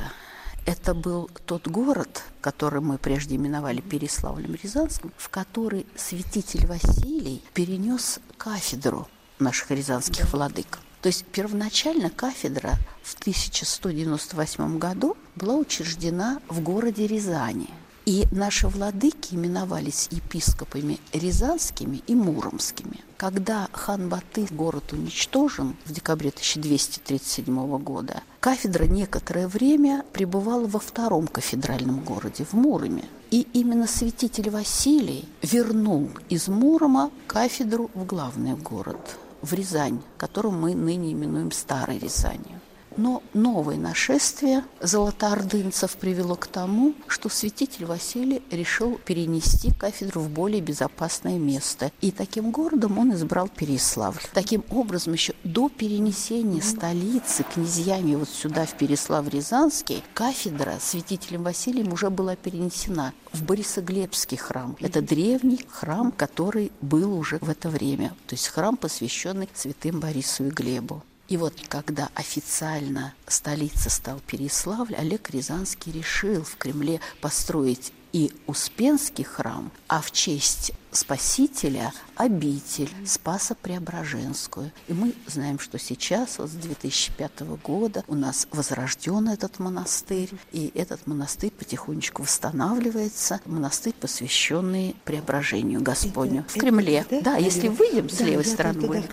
это 0.66 0.96
был 0.96 1.30
тот 1.46 1.68
город, 1.68 2.24
который 2.42 2.82
мы 2.82 2.98
прежде 2.98 3.36
именовали 3.36 3.82
Переславлем 3.82 4.58
Рязанским, 4.62 5.12
в 5.18 5.30
который 5.30 5.86
святитель 5.96 6.66
Василий 6.66 7.44
перенес 7.54 8.20
кафедру 8.38 9.08
наших 9.38 9.70
рязанских 9.70 10.24
да. 10.24 10.30
владык. 10.38 10.80
То 11.06 11.10
есть 11.10 11.24
первоначально 11.26 12.10
кафедра 12.10 12.80
в 13.04 13.14
1198 13.20 14.80
году 14.80 15.16
была 15.36 15.54
учреждена 15.54 16.40
в 16.50 16.62
городе 16.62 17.06
Рязани. 17.06 17.70
И 18.08 18.26
наши 18.32 18.68
владыки 18.68 19.36
именовались 19.36 20.08
епископами 20.10 21.00
Рязанскими 21.14 22.02
и 22.08 22.16
Муромскими. 22.16 23.02
Когда 23.18 23.68
хан 23.72 24.10
Баты 24.10 24.48
город 24.50 24.94
уничтожен 24.94 25.76
в 25.86 25.94
декабре 25.94 26.30
1237 26.30 27.78
года, 27.84 28.24
кафедра 28.40 28.86
некоторое 28.86 29.48
время 29.48 30.04
пребывала 30.12 30.66
во 30.66 30.80
втором 30.80 31.28
кафедральном 31.28 32.00
городе, 32.00 32.46
в 32.46 32.54
Муроме. 32.54 33.06
И 33.30 33.46
именно 33.54 33.86
святитель 33.86 34.50
Василий 34.50 35.30
вернул 35.44 36.10
из 36.30 36.48
Мурома 36.48 37.12
кафедру 37.28 37.92
в 37.94 38.08
главный 38.08 38.56
город 38.56 39.20
в 39.46 39.54
Рязань, 39.54 40.02
которую 40.18 40.54
мы 40.54 40.74
ныне 40.74 41.14
именуем 41.14 41.52
Старой 41.52 42.00
Рязанью. 42.00 42.55
Но 42.98 43.22
новое 43.34 43.78
нашествие 43.78 44.64
золотоордынцев 44.80 45.96
привело 45.98 46.36
к 46.36 46.48
тому, 46.48 46.94
что 47.08 47.30
святитель 47.30 47.86
Василий 47.86 48.42
решил 48.52 49.00
перенести 49.06 49.72
кафедру 49.74 50.22
в 50.22 50.30
более 50.30 50.62
безопасное 50.62 51.38
место. 51.38 51.92
И 52.02 52.12
таким 52.12 52.52
городом 52.52 52.98
он 52.98 53.14
избрал 53.14 53.50
Переславль. 53.50 54.22
Таким 54.34 54.64
образом, 54.70 55.14
еще 55.14 55.34
до 55.44 55.70
перенесения 55.70 56.62
столицы 56.62 57.44
князьями 57.44 58.16
вот 58.16 58.30
сюда, 58.30 58.66
в 58.66 58.76
Переслав-Рязанский, 58.78 60.04
кафедра 60.14 60.78
святителем 60.80 61.44
Василием 61.44 61.92
уже 61.92 62.10
была 62.10 62.36
перенесена 62.36 63.14
в 63.34 63.44
Борисоглебский 63.44 64.38
храм. 64.38 64.78
Это 64.80 65.02
древний 65.02 65.66
храм, 65.70 66.12
который 66.12 66.72
был 66.82 67.18
уже 67.18 67.40
в 67.40 67.50
это 67.50 67.70
время. 67.70 68.10
То 68.28 68.36
есть 68.36 68.48
храм, 68.48 68.78
посвященный 68.78 69.50
святым 69.54 70.00
Борису 70.00 70.46
и 70.46 70.50
Глебу. 70.50 71.04
И 71.28 71.38
вот 71.38 71.54
когда 71.68 72.10
официально 72.14 73.14
столица 73.28 73.90
стал 73.90 74.20
Переславль, 74.28 74.96
Олег 74.96 75.32
Рязанский 75.32 75.92
решил 75.92 76.44
в 76.44 76.56
Кремле 76.58 77.02
построить 77.20 77.92
и 78.14 78.32
Успенский 78.48 79.24
храм, 79.24 79.72
а 79.88 80.02
в 80.02 80.12
честь 80.12 80.72
Спасителя 80.96 81.94
обитель 82.16 82.90
Спаса 83.06 83.56
Преображенскую. 83.56 84.72
И 84.88 84.94
мы 84.94 85.14
знаем, 85.28 85.60
что 85.60 85.78
сейчас, 85.78 86.40
вот 86.40 86.50
с 86.50 86.54
2005 86.54 87.42
года, 87.62 88.04
у 88.08 88.16
нас 88.16 88.48
возрожден 88.52 89.28
этот 89.28 89.60
монастырь, 89.60 90.32
и 90.54 90.72
этот 90.74 91.06
монастырь 91.08 91.52
потихонечку 91.52 92.24
восстанавливается. 92.24 93.42
Монастырь, 93.46 93.94
посвященный 94.00 94.96
Преображению 95.04 95.82
Господню. 95.82 96.46
В 96.48 96.54
Кремле. 96.54 97.06
Да, 97.12 97.22
да 97.22 97.36
если 97.38 97.68
выйдем 97.68 98.10
с 98.10 98.22
левой 98.22 98.46
стороны, 98.46 99.04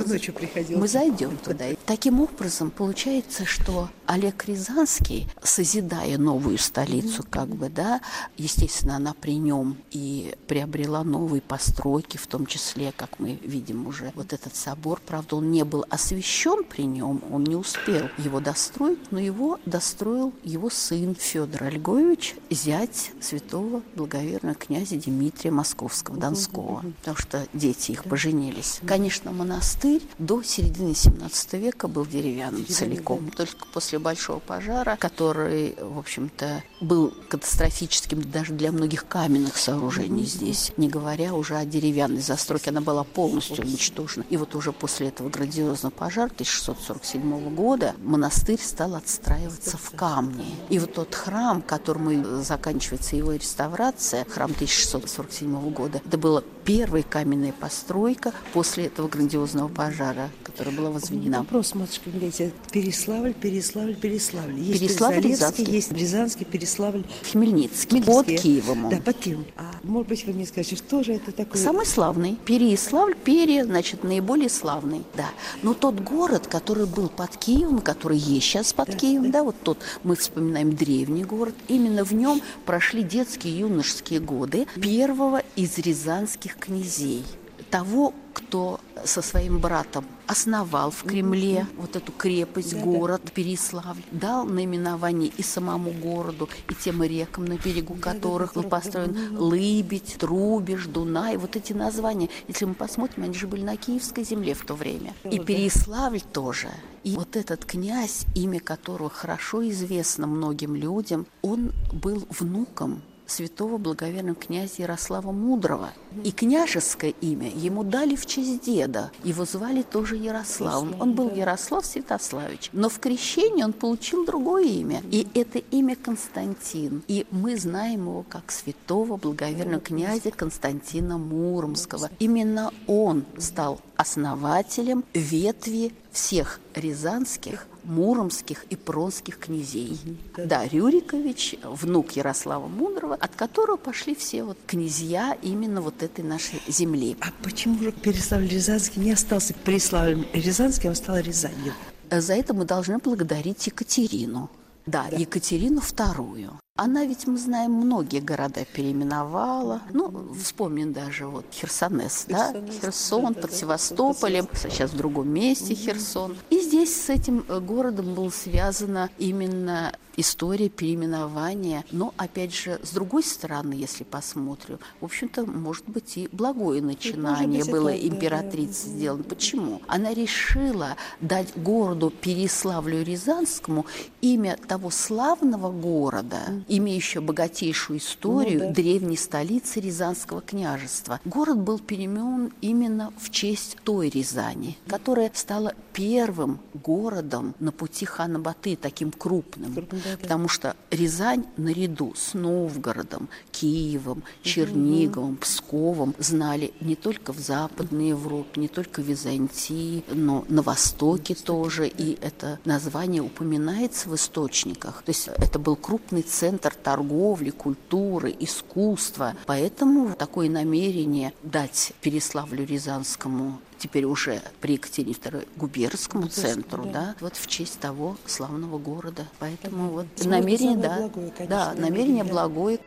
мы 0.71 0.89
зайдем 0.89 1.37
туда. 1.39 1.65
Таким 1.87 2.21
образом, 2.21 2.71
получается, 2.71 3.45
что 3.45 3.91
Олег 4.07 4.45
Рязанский, 4.47 5.29
созидая 5.43 6.19
новую 6.19 6.59
столицу, 6.59 7.25
как 7.29 7.49
бы, 7.49 7.69
да, 7.69 8.01
естественно, 8.37 8.97
она 8.97 9.15
при 9.15 9.37
нем 9.37 9.77
и 9.91 10.35
приобрела 10.47 11.03
новые 11.03 11.43
постройки, 11.73 12.17
в 12.17 12.27
том 12.27 12.47
числе, 12.47 12.93
как 12.97 13.19
мы 13.19 13.39
видим 13.43 13.87
уже, 13.87 14.13
вот 14.15 14.33
этот 14.33 14.55
собор, 14.55 15.01
правда, 15.05 15.37
он 15.37 15.51
не 15.51 15.65
был 15.65 15.85
освящен 15.89 16.65
при 16.65 16.83
нем, 16.83 17.23
он 17.31 17.45
не 17.45 17.57
успел 17.57 18.09
его 18.19 18.41
достроить, 18.41 19.11
но 19.11 19.19
его 19.19 19.59
достроил 19.67 20.33
его 20.43 20.71
сын 20.71 21.15
Федор 21.15 21.65
Ольгович, 21.65 22.35
зять 22.51 23.13
святого 23.21 23.83
благоверного 23.97 24.55
князя 24.55 24.97
Дмитрия 24.97 25.51
Московского, 25.51 26.17
Донского, 26.17 26.85
потому 26.99 27.17
что 27.17 27.47
дети 27.53 27.93
их 27.93 28.05
поженились. 28.05 28.81
Конечно, 28.87 29.33
монастырь 29.33 30.03
до 30.19 30.43
середины 30.43 30.95
17 30.95 31.53
века 31.55 31.89
был 31.89 32.07
деревянным 32.07 32.67
целиком, 32.67 33.31
только 33.31 33.67
после 33.73 33.99
большого 33.99 34.41
пожара, 34.41 34.97
который, 34.97 35.75
в 35.81 35.99
общем-то, 35.99 36.63
был 36.81 37.15
катастрофическим 37.29 38.23
даже 38.23 38.53
для 38.53 38.73
многих 38.73 39.07
каменных 39.07 39.57
сооружений 39.57 40.25
здесь, 40.25 40.73
не 40.77 40.89
говоря 40.89 41.35
уже 41.35 41.52
уже 41.53 41.59
о 41.59 41.65
деревянной 41.65 42.21
застройке, 42.21 42.71
она 42.71 42.81
была 42.81 43.05
полностью 43.05 43.65
уничтожена. 43.65 44.25
И 44.31 44.37
вот 44.37 44.55
уже 44.55 44.73
после 44.73 45.09
этого 45.09 45.29
грандиозного 45.29 45.93
пожара 45.93 46.31
1647 46.31 47.55
года 47.55 47.95
монастырь 48.03 48.61
стал 48.61 48.95
отстраиваться 48.95 49.77
в 49.77 49.91
камне. 49.91 50.47
И 50.71 50.79
вот 50.79 50.95
тот 50.95 51.15
храм, 51.15 51.63
которому 51.63 52.43
заканчивается 52.43 53.17
его 53.17 53.33
реставрация, 53.33 54.25
храм 54.25 54.51
1647 54.51 55.71
года, 55.71 56.01
это 56.05 56.19
была 56.19 56.43
первая 56.65 57.03
каменная 57.03 57.53
постройка 57.53 58.33
после 58.53 58.87
этого 58.87 59.09
грандиозного 59.09 59.69
пожара, 59.69 60.31
которая 60.53 60.75
была 60.75 60.91
возведена. 60.91 61.39
Вопрос, 61.39 61.75
матушка, 61.75 62.11
видите, 62.11 62.53
Переславль, 62.71 63.33
Переславль, 63.35 63.95
Переславль. 63.95 64.59
Есть 64.59 64.81
Переславль, 64.81 65.21
Рязанский, 65.21 65.65
есть 65.65 65.93
Рязанский, 65.93 66.45
Переславль. 66.45 67.05
Хмельницкий, 67.31 68.03
под 68.03 68.27
Киевом. 68.27 68.89
Да, 68.91 68.97
под 68.99 69.17
Киевом. 69.17 69.47
А 69.57 69.73
может 69.83 70.09
быть, 70.09 70.27
вы 70.27 70.33
мне 70.35 70.47
скажете, 70.47 70.77
что 70.77 71.03
же 71.03 71.15
это 71.15 71.33
такое? 71.33 71.61
Самый 71.61 71.87
славный. 71.87 72.37
Переславль, 72.45 73.15
Пере, 73.15 73.65
значит, 73.65 74.05
наиболее 74.05 74.49
славный, 74.49 75.03
да. 75.17 75.31
Но 75.63 75.75
тот 75.75 76.01
город, 76.01 76.47
который 76.47 76.87
был 76.87 77.09
под 77.09 77.37
Киевом, 77.37 77.81
который 77.81 78.19
есть 78.19 78.47
сейчас 78.47 78.73
под 78.73 78.89
да, 78.89 78.97
Киевом, 78.97 79.31
да. 79.31 79.39
да, 79.39 79.45
вот 79.45 79.57
тот, 79.63 79.79
мы 80.05 80.17
вспоминаем 80.17 80.75
древний 80.75 81.25
город, 81.25 81.55
именно 81.69 82.05
в 82.05 82.13
нем 82.13 82.41
прошли 82.67 83.03
детские 83.03 83.59
юношеские 83.59 84.21
годы 84.21 84.67
первого 84.81 85.43
из 85.57 85.79
рязанских 85.79 86.57
князей 86.57 87.25
того, 87.73 88.13
кто 88.35 88.81
со 89.03 89.23
своим 89.23 89.59
братом 89.59 90.05
основал 90.27 90.91
в 90.91 91.05
Кремле 91.05 91.67
вот 91.79 91.97
эту 91.97 92.13
крепость, 92.13 92.75
город 92.75 93.33
Переславль, 93.33 94.03
дал 94.11 94.45
наименование 94.45 95.33
и 95.37 95.43
самому 95.43 95.91
городу, 95.91 96.51
и 96.69 96.75
тем 96.75 97.03
рекам, 97.03 97.47
на 97.47 97.57
берегу 97.57 97.95
которых 97.95 98.55
был 98.55 98.65
построен 98.65 99.37
Лыбедь, 99.39 100.17
Трубеж, 100.19 100.87
Дунай. 100.87 101.39
Вот 101.39 101.57
эти 101.57 101.73
названия, 101.73 102.29
если 102.47 102.67
мы 102.67 102.75
посмотрим, 102.75 103.25
они 103.25 103.35
же 103.35 103.47
были 103.47 103.63
на 103.63 103.77
Киевской 103.77 104.23
земле 104.23 104.53
в 104.53 104.65
то 104.67 104.75
время. 104.75 105.15
И 105.25 105.39
Переславль 105.39 106.21
тоже. 106.21 106.69
И 107.05 107.17
вот 107.17 107.37
этот 107.37 107.65
князь, 107.65 108.27
имя 108.35 108.61
которого 108.61 109.09
хорошо 109.09 109.67
известно 109.71 110.27
многим 110.27 110.77
людям, 110.77 111.27
он 111.41 111.73
был 111.91 112.27
внуком 112.29 113.03
святого 113.27 113.79
благоверного 113.79 114.37
князя 114.37 114.83
Ярослава 114.83 115.33
Мудрого. 115.33 115.91
И 116.25 116.33
княжеское 116.33 117.15
имя 117.21 117.51
ему 117.51 117.85
дали 117.85 118.17
в 118.17 118.27
честь 118.27 118.65
деда. 118.65 119.11
Его 119.25 119.45
звали 119.45 119.83
тоже 119.83 120.17
Ярославом. 120.17 120.95
Он 121.01 121.15
был 121.15 121.31
Ярослав 121.35 121.87
Святославич. 121.87 122.71
Но 122.73 122.89
в 122.89 122.99
крещении 122.99 123.63
он 123.63 123.73
получил 123.73 124.27
другое 124.27 124.65
имя. 124.65 125.03
И 125.11 125.27
это 125.35 125.59
имя 125.59 125.97
Константин. 125.97 127.03
И 127.09 127.27
мы 127.31 127.57
знаем 127.57 128.03
его 128.03 128.25
как 128.29 128.51
святого 128.51 129.17
благоверного 129.17 129.81
князя 129.81 130.31
Константина 130.31 131.19
Муромского. 131.19 132.11
Именно 132.19 132.73
он 132.87 133.25
стал 133.39 133.81
основателем 133.97 135.05
ветви 135.15 135.93
всех 136.11 136.61
рязанских 136.75 137.67
муромских 137.85 138.65
и 138.71 138.77
пронских 138.77 139.39
князей. 139.39 139.99
Да. 140.37 140.45
да, 140.47 140.69
Рюрикович, 140.69 141.57
внук 141.63 142.13
Ярослава 142.13 142.69
Мудрого, 142.69 143.15
от 143.15 143.35
которого 143.35 143.77
пошли 143.77 144.15
все 144.15 144.45
вот 144.45 144.59
князья 144.67 145.37
именно 145.43 145.81
вот 145.81 146.03
этой 146.03 146.25
нашей 146.25 146.61
земли. 146.69 147.17
А 147.21 147.27
почему 147.43 147.79
же 147.83 147.93
Переславль-Рязанский 147.93 149.01
не 149.01 149.13
остался 149.13 149.55
Переславлем-Рязанским, 149.55 150.91
а 150.91 150.95
стал 150.95 151.19
Рязанью? 151.19 151.75
За 152.11 152.35
это 152.35 152.55
мы 152.55 152.65
должны 152.65 152.99
благодарить 152.99 153.67
Екатерину. 153.67 154.51
Да, 154.87 155.07
да. 155.11 155.17
Екатерину 155.17 155.81
вторую. 155.81 156.62
Она 156.75 157.05
ведь, 157.05 157.27
мы 157.27 157.37
знаем, 157.37 157.73
многие 157.73 158.21
города 158.21 158.65
переименовала. 158.65 159.83
Ну, 159.93 160.33
вспомним 160.33 160.95
даже 160.95 161.27
вот 161.27 161.45
Херсонес, 161.53 162.25
да? 162.29 162.55
Херсон 162.81 163.35
под 163.35 163.53
Севастополем, 163.53 164.49
сейчас 164.55 164.93
в 164.93 164.97
другом 164.97 165.29
месте 165.29 165.75
Херсон. 165.75 166.35
И 166.49 166.61
здесь 166.61 166.99
с 166.99 167.11
этим 167.11 167.45
э, 167.47 167.61
городом 167.61 168.15
было 168.15 168.31
связано 168.31 169.11
именно 169.19 169.93
история 170.17 170.69
переименования. 170.69 171.85
Но, 171.91 172.15
опять 172.17 172.55
же, 172.55 172.81
с 172.83 172.91
другой 172.91 173.23
стороны, 173.23 173.73
если 173.75 174.05
посмотрим, 174.05 174.79
в 175.01 175.05
общем-то, 175.05 175.45
может 175.45 175.89
быть, 175.89 176.17
и 176.17 176.29
благое 176.33 176.83
начинание 176.83 177.65
было 177.65 177.89
это, 177.89 178.09
императрицы 178.09 178.87
да, 178.87 178.93
сделано. 178.93 179.25
Почему? 179.25 179.83
Она 179.87 180.15
решила 180.15 180.97
дать 181.21 181.57
городу 181.57 182.13
Переславлю-Рязанскому 182.23 183.87
имя 184.21 184.57
того 184.69 184.91
славного 184.91 185.71
города, 185.71 186.41
имеющего 186.69 187.23
богатейшую 187.23 187.99
историю 187.99 188.61
ну, 188.61 188.67
да. 188.69 188.73
древней 188.73 189.17
столицы 189.17 189.81
Рязанского 189.81 190.41
княжества. 190.41 191.21
Город 191.25 191.59
был 191.59 191.79
переименован 191.79 192.53
именно 192.61 193.13
в 193.19 193.31
честь 193.31 193.77
той 193.85 194.09
Рязани, 194.09 194.77
которая 194.87 195.31
стала 195.35 195.75
первым 195.93 196.61
городом 196.75 197.55
на 197.61 197.73
пути 197.73 198.05
хана 198.05 198.39
Баты, 198.39 198.77
таким 198.77 199.13
крупным. 199.13 199.75
крупным 199.75 200.03
да, 200.05 200.17
потому 200.17 200.49
что 200.49 200.77
Рязань 200.91 201.45
наряду 201.57 202.15
с 202.17 202.35
Новгородом, 202.35 203.29
Киевом, 203.51 204.23
Черниговым, 204.43 205.37
Псковом 205.37 206.15
знали 206.19 206.73
не 206.81 206.97
только 206.97 207.33
в 207.33 207.39
Западной 207.39 208.09
Европе, 208.09 208.61
не 208.61 208.69
только 208.69 209.03
в 209.03 209.07
Византии, 209.07 210.05
но 210.13 210.45
на 210.49 210.63
Востоке 210.63 211.35
тоже. 211.35 211.89
И 211.89 212.19
это 212.21 212.59
название 212.65 213.23
упоминается 213.23 214.09
в 214.09 214.15
источниках. 214.15 215.03
То 215.03 215.11
есть 215.11 215.29
это 215.29 215.59
был 215.59 215.77
крупный 215.77 216.23
центр 216.23 216.75
торговли, 216.75 217.51
культуры, 217.51 218.35
искусства. 218.39 219.35
Поэтому 219.47 220.15
такое 220.15 220.49
намерение 220.49 221.33
дать 221.43 221.93
Переславлю-Рязанскому 222.03 223.59
теперь 223.83 224.05
уже 224.05 224.41
при 224.61 224.75
Екатерине 224.75 225.13
II 225.13 225.49
губернскому 225.57 226.29
центру, 226.29 226.85
да. 226.85 226.93
да, 226.93 227.15
вот 227.19 227.35
в 227.35 227.49
честь 227.49 227.81
того 227.81 228.17
славного 228.27 228.79
города. 228.79 229.27
Поэтому 229.41 229.89
вот 229.89 230.07
Самое 230.15 230.41
намерение, 230.41 230.77
да, 230.77 230.99
благое, 230.99 231.31
конечно, 231.33 231.75
да, 231.75 231.75
намерение 231.75 232.23
да. 232.23 232.31
благое. 232.31 232.79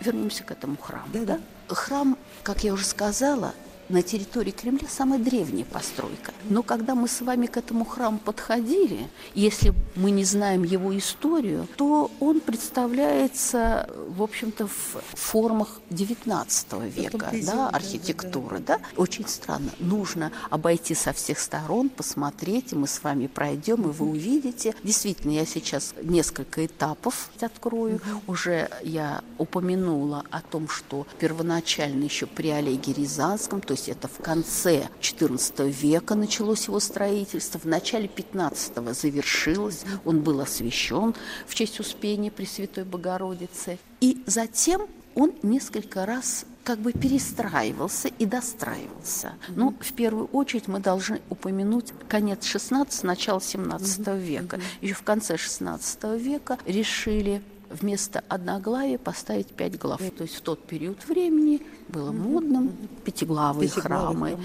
Вернемся 0.00 0.44
к 0.44 0.52
этому 0.52 0.76
храму. 0.76 1.06
Да, 1.12 1.24
да. 1.24 1.40
Храм, 1.74 2.16
как 2.44 2.62
я 2.62 2.72
уже 2.72 2.84
сказала, 2.84 3.52
на 3.92 4.02
территории 4.02 4.50
Кремля 4.50 4.88
самая 4.88 5.18
древняя 5.18 5.64
постройка. 5.64 6.32
Но 6.48 6.62
когда 6.62 6.94
мы 6.94 7.08
с 7.08 7.20
вами 7.20 7.46
к 7.46 7.56
этому 7.56 7.84
храму 7.84 8.18
подходили, 8.18 9.08
если 9.34 9.74
мы 9.94 10.10
не 10.10 10.24
знаем 10.24 10.64
его 10.64 10.96
историю, 10.96 11.68
то 11.76 12.10
он 12.18 12.40
представляется, 12.40 13.88
в 14.08 14.22
общем-то, 14.22 14.66
в 14.66 15.02
формах 15.12 15.80
XIX 15.90 16.88
века, 16.88 17.30
да, 17.44 17.68
архитектуры. 17.68 18.58
Да? 18.60 18.80
Очень 18.96 19.28
странно. 19.28 19.70
Нужно 19.78 20.32
обойти 20.50 20.94
со 20.94 21.12
всех 21.12 21.38
сторон, 21.38 21.90
посмотреть, 21.90 22.72
и 22.72 22.76
мы 22.76 22.86
с 22.86 23.02
вами 23.02 23.26
пройдем, 23.26 23.82
и 23.82 23.92
вы 23.92 24.06
увидите. 24.06 24.74
Действительно, 24.82 25.32
я 25.32 25.44
сейчас 25.44 25.94
несколько 26.02 26.64
этапов 26.64 27.30
открою. 27.40 28.00
Уже 28.26 28.70
я 28.82 29.22
упомянула 29.38 30.24
о 30.30 30.40
том, 30.40 30.68
что 30.68 31.06
первоначально 31.18 32.04
еще 32.04 32.26
при 32.26 32.48
Олеге 32.48 32.92
Рязанском, 32.94 33.60
то 33.60 33.72
есть 33.72 33.81
это 33.88 34.08
в 34.08 34.18
конце 34.18 34.88
XIV 35.00 35.70
века 35.70 36.14
началось 36.14 36.66
его 36.66 36.80
строительство, 36.80 37.58
в 37.58 37.64
начале 37.64 38.06
XV 38.06 38.94
завершилось, 38.94 39.84
он 40.04 40.20
был 40.20 40.40
освящен 40.40 41.14
в 41.46 41.54
честь 41.54 41.80
Успения 41.80 42.30
Пресвятой 42.30 42.84
Богородицы. 42.84 43.78
И 44.00 44.22
затем 44.26 44.86
он 45.14 45.34
несколько 45.42 46.06
раз 46.06 46.46
как 46.64 46.78
бы 46.78 46.92
перестраивался 46.92 48.08
и 48.08 48.24
достраивался. 48.24 49.34
Ну, 49.48 49.74
в 49.80 49.92
первую 49.94 50.26
очередь 50.26 50.68
мы 50.68 50.78
должны 50.78 51.20
упомянуть 51.28 51.92
конец 52.08 52.44
XVI, 52.44 52.86
начало 53.02 53.38
XVII 53.38 54.18
века. 54.20 54.60
Еще 54.80 54.94
в 54.94 55.02
конце 55.02 55.34
XVI 55.34 56.18
века 56.18 56.58
решили 56.66 57.42
вместо 57.72 58.22
одноглавия 58.28 58.98
поставить 58.98 59.48
пять 59.48 59.78
глав. 59.78 60.00
То 60.16 60.22
есть 60.22 60.36
в 60.36 60.40
тот 60.40 60.64
период 60.64 61.04
времени 61.06 61.62
было 61.88 62.12
модным 62.12 62.72
пятиглавые 63.04 63.68
храмы. 63.68 64.38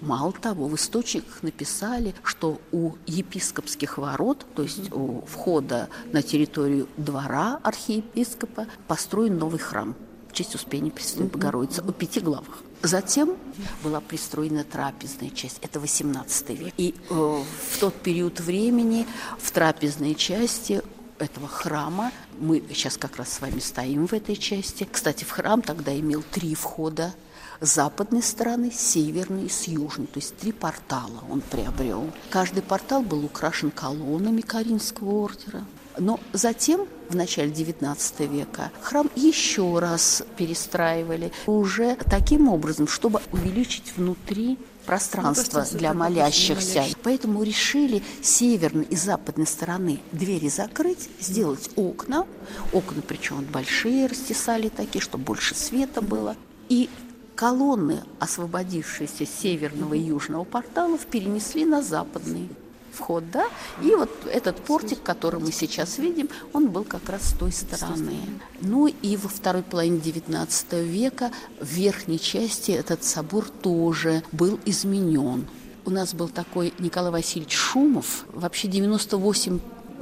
Мало 0.00 0.32
того, 0.32 0.68
в 0.68 0.74
источниках 0.74 1.42
написали, 1.42 2.14
что 2.22 2.60
у 2.72 2.92
епископских 3.06 3.98
ворот, 3.98 4.44
то 4.54 4.62
есть 4.62 4.92
у 4.92 5.22
входа 5.22 5.88
на 6.12 6.22
территорию 6.22 6.88
двора 6.96 7.58
архиепископа, 7.62 8.66
построен 8.86 9.38
новый 9.38 9.58
храм 9.58 9.94
в 10.28 10.36
честь 10.36 10.54
Успения 10.54 10.90
Пресвятой 10.90 11.28
Богородицы 11.28 11.80
о 11.80 11.92
пяти 11.92 12.20
главах. 12.20 12.62
Затем 12.82 13.36
была 13.82 14.00
пристроена 14.00 14.62
трапезная 14.62 15.30
часть, 15.30 15.58
это 15.62 15.80
18 15.80 16.50
век. 16.50 16.74
И 16.76 16.94
э, 17.08 17.14
в 17.14 17.78
тот 17.80 17.94
период 17.94 18.40
времени 18.40 19.06
в 19.38 19.50
трапезной 19.52 20.14
части 20.14 20.82
этого 21.18 21.48
храма. 21.48 22.12
Мы 22.38 22.62
сейчас 22.70 22.96
как 22.96 23.16
раз 23.16 23.32
с 23.32 23.40
вами 23.40 23.58
стоим 23.58 24.06
в 24.06 24.12
этой 24.12 24.36
части. 24.36 24.88
Кстати, 24.90 25.24
в 25.24 25.30
храм 25.30 25.62
тогда 25.62 25.98
имел 25.98 26.22
три 26.22 26.54
входа. 26.54 27.14
с 27.60 27.74
западной 27.74 28.22
стороны, 28.22 28.70
с 28.70 28.80
северной 28.80 29.44
и 29.44 29.48
с 29.48 29.68
южной. 29.68 30.06
То 30.06 30.18
есть 30.18 30.36
три 30.36 30.52
портала 30.52 31.22
он 31.30 31.40
приобрел. 31.40 32.10
Каждый 32.30 32.62
портал 32.62 33.02
был 33.02 33.24
украшен 33.24 33.70
колоннами 33.70 34.40
Каринского 34.40 35.10
ордера. 35.24 35.64
Но 35.96 36.18
затем, 36.32 36.86
в 37.08 37.14
начале 37.14 37.52
XIX 37.52 38.26
века, 38.26 38.72
храм 38.82 39.08
еще 39.14 39.78
раз 39.78 40.24
перестраивали 40.36 41.32
уже 41.46 41.96
таким 42.10 42.48
образом, 42.48 42.88
чтобы 42.88 43.20
увеличить 43.32 43.92
внутри 43.96 44.58
пространство 44.86 45.66
ну, 45.70 45.78
для 45.78 45.94
молящихся. 45.94 46.84
Поэтому 47.02 47.42
решили 47.42 48.02
северной 48.22 48.84
и 48.84 48.96
западной 48.96 49.46
стороны 49.46 50.00
двери 50.12 50.48
закрыть, 50.48 51.08
сделать 51.20 51.70
окна. 51.76 52.26
Окна, 52.72 53.02
причем 53.06 53.44
большие, 53.44 54.06
растесали 54.06 54.68
такие, 54.68 55.02
чтобы 55.02 55.24
больше 55.24 55.54
света 55.54 56.02
было. 56.02 56.36
И 56.68 56.88
колонны, 57.34 58.02
освободившиеся 58.20 59.26
с 59.26 59.40
северного 59.40 59.94
и 59.94 60.00
южного 60.00 60.44
порталов, 60.44 61.06
перенесли 61.06 61.64
на 61.64 61.82
западный 61.82 62.48
вход, 62.94 63.30
да, 63.30 63.46
и 63.82 63.94
вот 63.94 64.10
этот 64.32 64.56
портик, 64.56 65.02
который 65.02 65.40
мы 65.40 65.52
сейчас 65.52 65.98
видим, 65.98 66.28
он 66.52 66.70
был 66.70 66.84
как 66.84 67.08
раз 67.08 67.30
с 67.30 67.32
той 67.32 67.52
стороны. 67.52 68.16
Ну 68.60 68.86
и 68.86 69.16
во 69.16 69.28
второй 69.28 69.62
половине 69.62 69.98
XIX 69.98 70.82
века 70.84 71.30
в 71.60 71.66
верхней 71.66 72.18
части 72.18 72.70
этот 72.70 73.04
собор 73.04 73.48
тоже 73.48 74.22
был 74.32 74.58
изменен. 74.64 75.46
У 75.84 75.90
нас 75.90 76.14
был 76.14 76.28
такой 76.28 76.72
Николай 76.78 77.12
Васильевич 77.12 77.54
Шумов, 77.54 78.24
вообще 78.32 78.68
98 78.68 79.60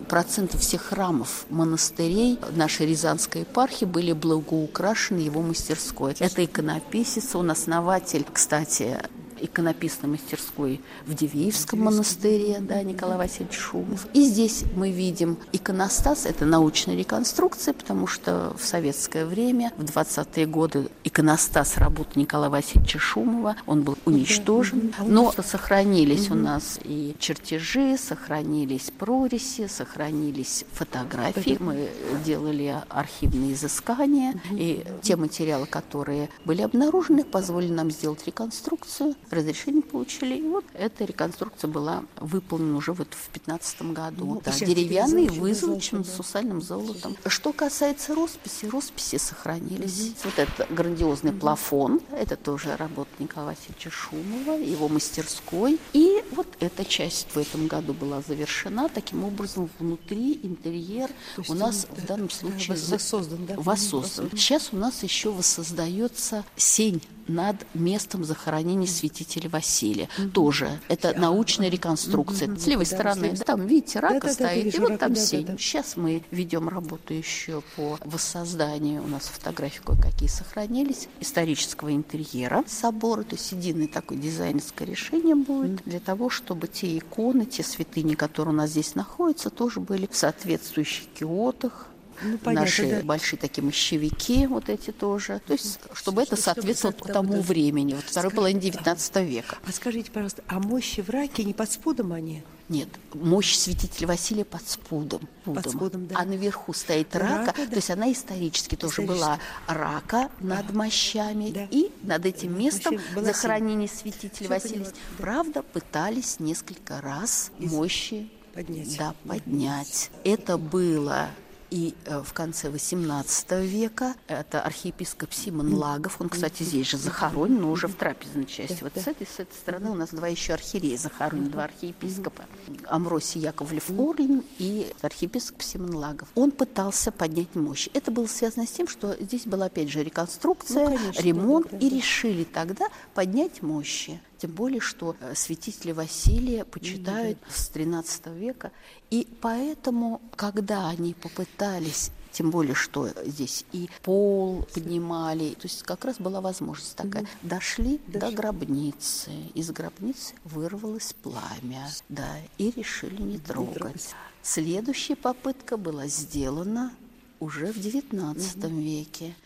процентов 0.09 0.61
всех 0.61 0.83
храмов 0.83 1.47
монастырей 1.49 2.39
нашей 2.55 2.87
Рязанской 2.87 3.43
епархии 3.43 3.85
были 3.85 4.13
благоукрашены 4.13 5.19
его 5.19 5.43
мастерской. 5.43 6.15
Это 6.19 6.45
иконописец, 6.45 7.35
он 7.35 7.51
основатель, 7.51 8.25
кстати, 8.33 9.01
иконописной 9.43 10.11
мастерской 10.11 10.81
в 11.07 11.15
Дивеевском 11.15 11.81
монастыре, 11.81 12.59
да, 12.61 12.83
Николай 12.83 13.19
Васильевич 13.19 13.57
Шумов. 13.57 14.07
И 14.15 14.25
здесь 14.25 14.65
мы 14.77 14.91
видим 14.91 15.37
иконостас, 15.53 16.27
это 16.27 16.45
научная 16.45 16.97
реконструкция, 16.97 17.75
потому 17.75 18.07
что 18.07 18.55
в 18.59 18.65
советское 18.65 19.27
время, 19.27 19.73
в 19.77 19.85
20-е 19.85 20.47
годы, 20.47 20.89
иконостас 21.05 21.77
работы 21.77 22.19
Николая 22.19 22.51
Васильевича 22.51 22.99
Шумова, 22.99 23.57
он 23.67 23.83
был 23.83 23.97
уничтожен, 24.05 24.95
но 25.05 25.33
сохранились 25.33 26.31
у 26.31 26.35
нас 26.35 26.79
и 26.83 27.15
чертежи, 27.19 27.97
сохранились 27.97 28.91
прориси, 28.97 29.67
сохранились 29.67 30.65
фотографии, 30.73 31.57
мы 31.61 31.89
делали 32.25 32.83
архивные 32.89 33.55
изыскания, 33.55 34.41
и 34.51 34.85
те 35.03 35.17
материалы, 35.17 35.67
которые 35.67 36.29
были 36.45 36.63
обнаружены, 36.63 37.25
позволили 37.25 37.73
нам 37.73 37.91
сделать 37.91 38.27
реконструкцию 38.27 39.15
разрешение 39.31 39.83
получили. 39.83 40.37
И 40.37 40.43
вот 40.43 40.65
эта 40.75 41.05
реконструкция 41.05 41.69
была 41.69 42.05
выполнена 42.17 42.77
уже 42.77 42.93
вот 42.93 43.09
в 43.11 43.29
15 43.31 43.83
году. 43.93 44.27
Ну, 44.27 44.43
да, 44.45 44.53
деревянный, 44.53 45.29
вызолочен, 45.29 46.05
с 46.05 46.13
сусальным 46.15 46.63
золотом. 46.63 47.17
Что 47.27 47.53
касается 47.53 48.15
росписи, 48.15 48.67
росписи 48.67 49.17
сохранились. 49.17 50.09
Угу. 50.09 50.15
Вот 50.25 50.39
этот 50.39 50.73
грандиозный 50.73 51.31
угу. 51.31 51.41
плафон, 51.41 52.01
это 52.13 52.37
тоже 52.37 52.77
работа 52.77 53.11
Николая 53.19 53.57
Васильевича 53.57 53.91
Шумова, 53.93 54.59
его 54.59 54.89
мастерской. 54.89 55.79
И 55.93 56.25
вот 56.33 56.47
эта 56.61 56.85
часть 56.85 57.29
в 57.35 57.39
этом 57.39 57.67
году 57.67 57.93
была 57.93 58.23
завершена. 58.23 58.89
Таким 58.89 59.25
образом, 59.25 59.69
внутри 59.79 60.41
интерьер 60.43 61.11
у 61.49 61.55
нас 61.55 61.87
он, 61.91 61.97
в 61.97 62.07
данном 62.07 62.31
случае 62.31 62.77
воссоздан. 62.89 63.47
Да? 63.47 63.55
воссоздан. 63.57 64.31
Сейчас 64.31 64.71
у 64.73 64.77
нас 64.77 65.03
еще 65.03 65.31
воссоздается 65.31 66.45
сень 66.57 67.03
над 67.29 67.57
местом 67.75 68.25
захоронения 68.25 68.87
святителя 68.87 69.49
Василия. 69.49 70.09
Mm-hmm. 70.17 70.31
Тоже 70.31 70.81
это 70.89 71.15
научная 71.19 71.69
реконструкция. 71.69 72.49
Mm-hmm. 72.49 72.59
С 72.59 72.67
левой 72.67 72.87
стороны, 72.87 73.33
да, 73.33 73.45
там, 73.45 73.67
видите, 73.67 74.01
рака 74.01 74.27
да, 74.29 74.33
стоит, 74.33 74.73
да, 74.73 74.77
и 74.77 74.81
вот 74.81 74.91
рака, 74.91 75.01
там 75.01 75.15
да, 75.15 75.21
сень. 75.21 75.47
Да, 75.47 75.53
да. 75.53 75.59
Сейчас 75.59 75.97
мы 75.97 76.23
ведем 76.31 76.69
работу 76.69 77.15
еще 77.15 77.63
по 77.77 77.99
воссозданию. 78.05 79.03
У 79.03 79.09
нас 79.09 79.23
фотографии 79.27 79.81
кое-какие 79.85 80.29
сохранились. 80.29 81.09
Исторического 81.21 81.93
интерьера 81.93 82.65
собора. 82.67 83.23
То 83.23 83.37
есть 83.37 83.53
единое 83.53 83.89
такое 83.89 84.19
дизайнерское 84.19 84.87
решение 84.87 85.35
будет 85.35 85.81
mm-hmm. 85.81 85.91
для 85.91 86.01
того, 86.01 86.31
чтобы 86.31 86.69
те 86.69 86.99
иконы, 86.99 87.45
те 87.45 87.63
святыни, 87.63 88.15
которые 88.15 88.55
у 88.55 88.57
нас 88.57 88.71
здесь 88.71 88.95
находятся, 88.95 89.51
тоже 89.51 89.81
были 89.81 90.09
в 90.11 90.17
соответствующих 90.17 91.07
киотах, 91.15 91.87
ну, 92.23 92.39
понятно, 92.39 92.67
наши 92.67 92.91
да. 92.91 93.03
большие 93.03 93.39
такие 93.39 93.65
мощевики, 93.65 94.47
вот 94.47 94.69
эти 94.69 94.91
тоже. 94.91 95.41
То 95.47 95.53
есть, 95.53 95.79
чтобы 95.93 96.23
это 96.23 96.37
соответствовало 96.37 96.97
чтобы 96.97 97.13
тому 97.13 97.35
да, 97.35 97.41
времени, 97.41 97.95
вот 97.95 98.05
второй 98.05 98.31
половине 98.31 98.61
19 98.61 99.17
века. 99.29 99.59
А 99.67 99.73
скажите, 99.73 100.11
пожалуйста, 100.11 100.43
а 100.47 100.61
мощи 100.61 101.01
в 101.01 101.11
раке 101.11 101.45
не 101.45 101.55
под 101.55 101.71
спудом 101.71 102.13
они? 102.13 102.43
Нет, 102.69 102.89
мощь 103.13 103.55
святителя 103.55 104.07
Василия 104.07 104.45
под 104.45 104.67
спудом. 104.67 105.29
Под 105.45 105.69
спудом 105.69 106.07
да. 106.07 106.17
А 106.19 106.25
наверху 106.25 106.73
стоит 106.73 107.15
рака, 107.15 107.47
рака 107.47 107.55
да. 107.59 107.67
то 107.67 107.77
есть 107.77 107.91
она 107.91 108.11
исторически, 108.11 108.73
исторически 108.73 108.77
тоже 108.77 109.03
была 109.03 109.39
рака 109.67 110.31
над 110.41 110.71
а, 110.71 110.73
мощами 110.73 111.51
да. 111.51 111.67
и 111.71 111.91
над 112.03 112.27
этим 112.27 112.59
местом 112.59 112.99
захоронения 113.17 113.89
святителя 113.89 114.49
Василия. 114.49 114.85
Да. 114.85 114.91
Правда, 115.19 115.63
пытались 115.63 116.41
несколько 116.41 117.01
раз 117.01 117.51
Из... 117.59 117.73
мощи 117.73 118.29
поднять. 118.55 118.97
Да, 118.99 119.15
поднять. 119.27 120.11
Это 120.25 120.59
было 120.59 121.29
и 121.73 121.95
э, 122.05 122.23
в 122.23 122.35
конце 122.35 122.69
XVIII 122.69 123.67
века 123.67 124.15
это 124.27 124.61
архиепископ 124.61 125.33
Симон 125.33 125.73
Лагов, 125.73 126.21
он, 126.21 126.29
кстати, 126.29 126.63
здесь 126.63 126.87
же 126.87 126.99
захоронен, 126.99 127.63
но 127.63 127.71
уже 127.71 127.89
в 127.89 127.95
трапезной 127.95 128.45
части. 128.45 128.83
Вот 128.83 128.93
с 128.95 129.07
этой, 129.07 129.27
с 129.27 129.41
этой 129.41 129.55
стороны 129.55 129.91
у 129.91 129.95
нас 129.95 130.11
два 130.11 130.29
еще 130.29 130.53
архиерея 130.53 130.99
захоронены, 130.99 131.49
два 131.49 131.65
архиепископа. 131.65 132.45
Амвросий 132.87 133.41
Яковлев 133.41 133.89
Орлин 133.89 134.45
и 134.59 134.93
архиепископ 135.01 135.63
Симон 135.63 135.95
Лагов. 135.95 136.29
Он 136.35 136.51
пытался 136.51 137.11
поднять 137.11 137.55
мощь. 137.55 137.89
Это 137.95 138.11
было 138.11 138.27
связано 138.27 138.67
с 138.67 138.71
тем, 138.71 138.87
что 138.87 139.17
здесь 139.19 139.47
была, 139.47 139.67
опять 139.67 139.89
же, 139.89 140.05
реконструкция, 140.05 140.91
ну, 140.91 140.97
конечно, 140.99 141.23
ремонт, 141.23 141.69
да, 141.71 141.79
да, 141.79 141.87
и 141.87 141.89
решили 141.89 142.45
тогда 142.45 142.89
поднять 143.15 143.63
мощи. 143.63 144.21
Тем 144.43 144.51
более, 144.51 144.81
что 144.81 145.15
э, 145.21 145.37
святителя 145.37 145.95
Василия 145.95 146.65
почитают 146.65 147.39
mm-hmm. 147.39 147.55
с 147.55 147.71
XIII 147.71 148.37
века. 148.37 148.73
И 149.09 149.29
поэтому, 149.41 150.21
когда 150.35 150.89
они 150.89 151.15
попытались 151.15 152.11
тем 152.33 152.51
более, 152.51 152.75
что 152.75 153.09
здесь 153.25 153.65
и 153.71 153.89
пол 154.03 154.67
поднимали, 154.75 155.51
то 155.51 155.69
есть 155.69 155.85
как 155.85 156.05
раз 156.05 156.17
была 156.19 156.41
возможность 156.41 156.97
такая. 156.97 157.25
Дошли, 157.43 158.01
Дошли 158.09 158.19
до 158.19 158.33
гробницы, 158.33 159.31
из 159.55 159.71
гробницы 159.71 160.35
вырвалось 160.43 161.15
пламя, 161.23 161.89
да, 162.09 162.29
и 162.59 162.73
решили 162.73 163.23
не 163.23 163.39
трогать. 163.39 163.75
трогать. 163.75 164.11
Следующая 164.43 165.15
попытка 165.15 165.77
была 165.77 166.09
сделана 166.09 166.93
уже 167.39 167.73
в 167.73 167.77
XIX 167.77 168.35
mm-hmm. 168.35 168.83
веке. 168.83 169.37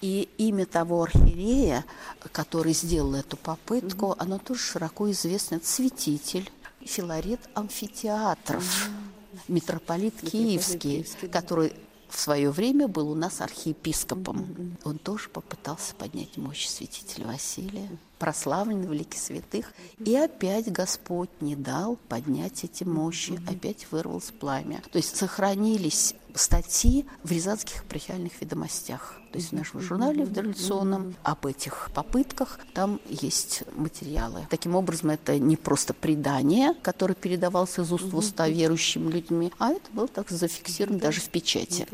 И 0.00 0.28
имя 0.38 0.66
того 0.66 1.02
архиерея, 1.02 1.84
который 2.32 2.74
сделал 2.74 3.14
эту 3.14 3.36
попытку, 3.36 4.06
mm-hmm. 4.06 4.16
оно 4.18 4.38
тоже 4.38 4.60
широко 4.60 5.10
известно. 5.10 5.56
Это 5.56 5.66
святитель 5.66 6.50
Филарет 6.80 7.40
Амфитеатров, 7.54 8.62
mm-hmm. 8.62 9.40
митрополит, 9.48 10.14
митрополит 10.14 10.32
Киевский, 10.32 10.78
Киевский, 10.78 11.28
который 11.28 11.72
в 12.08 12.20
свое 12.20 12.50
время 12.50 12.86
был 12.86 13.10
у 13.10 13.14
нас 13.14 13.40
архиепископом. 13.40 14.38
Mm-hmm. 14.38 14.80
Он 14.84 14.98
тоже 14.98 15.28
попытался 15.30 15.94
поднять 15.94 16.36
мощь 16.36 16.66
святителя 16.66 17.26
Василия, 17.26 17.88
прославленный 18.24 18.86
великий 18.86 19.18
святых. 19.18 19.74
И 19.98 20.16
опять 20.16 20.72
Господь 20.72 21.28
не 21.42 21.56
дал 21.56 21.96
поднять 22.08 22.64
эти 22.64 22.82
мощи, 22.82 23.32
mm-hmm. 23.32 23.54
опять 23.54 23.86
вырвалось 23.90 24.30
пламя. 24.30 24.82
То 24.90 24.96
есть 24.96 25.14
сохранились 25.14 26.14
статьи 26.34 27.04
в 27.22 27.30
Рязанских 27.30 27.82
епархиальных 27.82 28.40
ведомостях. 28.40 29.20
То 29.30 29.36
есть 29.36 29.50
в 29.50 29.52
нашем 29.52 29.80
журнале 29.80 30.24
в 30.24 30.32
традиционном 30.32 31.14
об 31.22 31.44
этих 31.44 31.90
попытках 31.94 32.60
там 32.72 32.98
есть 33.10 33.64
материалы. 33.76 34.46
Таким 34.48 34.74
образом, 34.74 35.10
это 35.10 35.38
не 35.38 35.58
просто 35.58 35.92
предание, 35.92 36.72
которое 36.80 37.14
передавалось 37.14 37.78
из 37.78 37.92
уст 37.92 38.04
в 38.04 38.16
уста 38.16 38.48
верующими 38.48 39.10
людьми, 39.10 39.52
а 39.58 39.72
это 39.72 39.92
было 39.92 40.08
так 40.08 40.30
зафиксировано 40.30 40.98
даже 40.98 41.20
в 41.20 41.28
печати. 41.28 41.86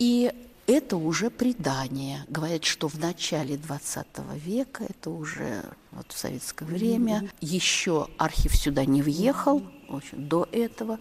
И 0.00 0.32
это 0.66 0.96
уже 0.96 1.30
предание. 1.30 2.24
Говорят, 2.28 2.64
что 2.64 2.88
в 2.88 2.98
начале 2.98 3.56
20 3.56 4.06
века, 4.34 4.84
это 4.88 5.10
уже 5.10 5.62
вот 5.92 6.06
в 6.12 6.18
советское 6.18 6.64
время, 6.64 7.30
еще 7.40 8.08
архив 8.18 8.54
сюда 8.54 8.84
не 8.84 9.02
въехал, 9.02 9.62
в 9.88 9.96
общем, 9.96 10.28
до 10.28 10.48
этого, 10.52 10.98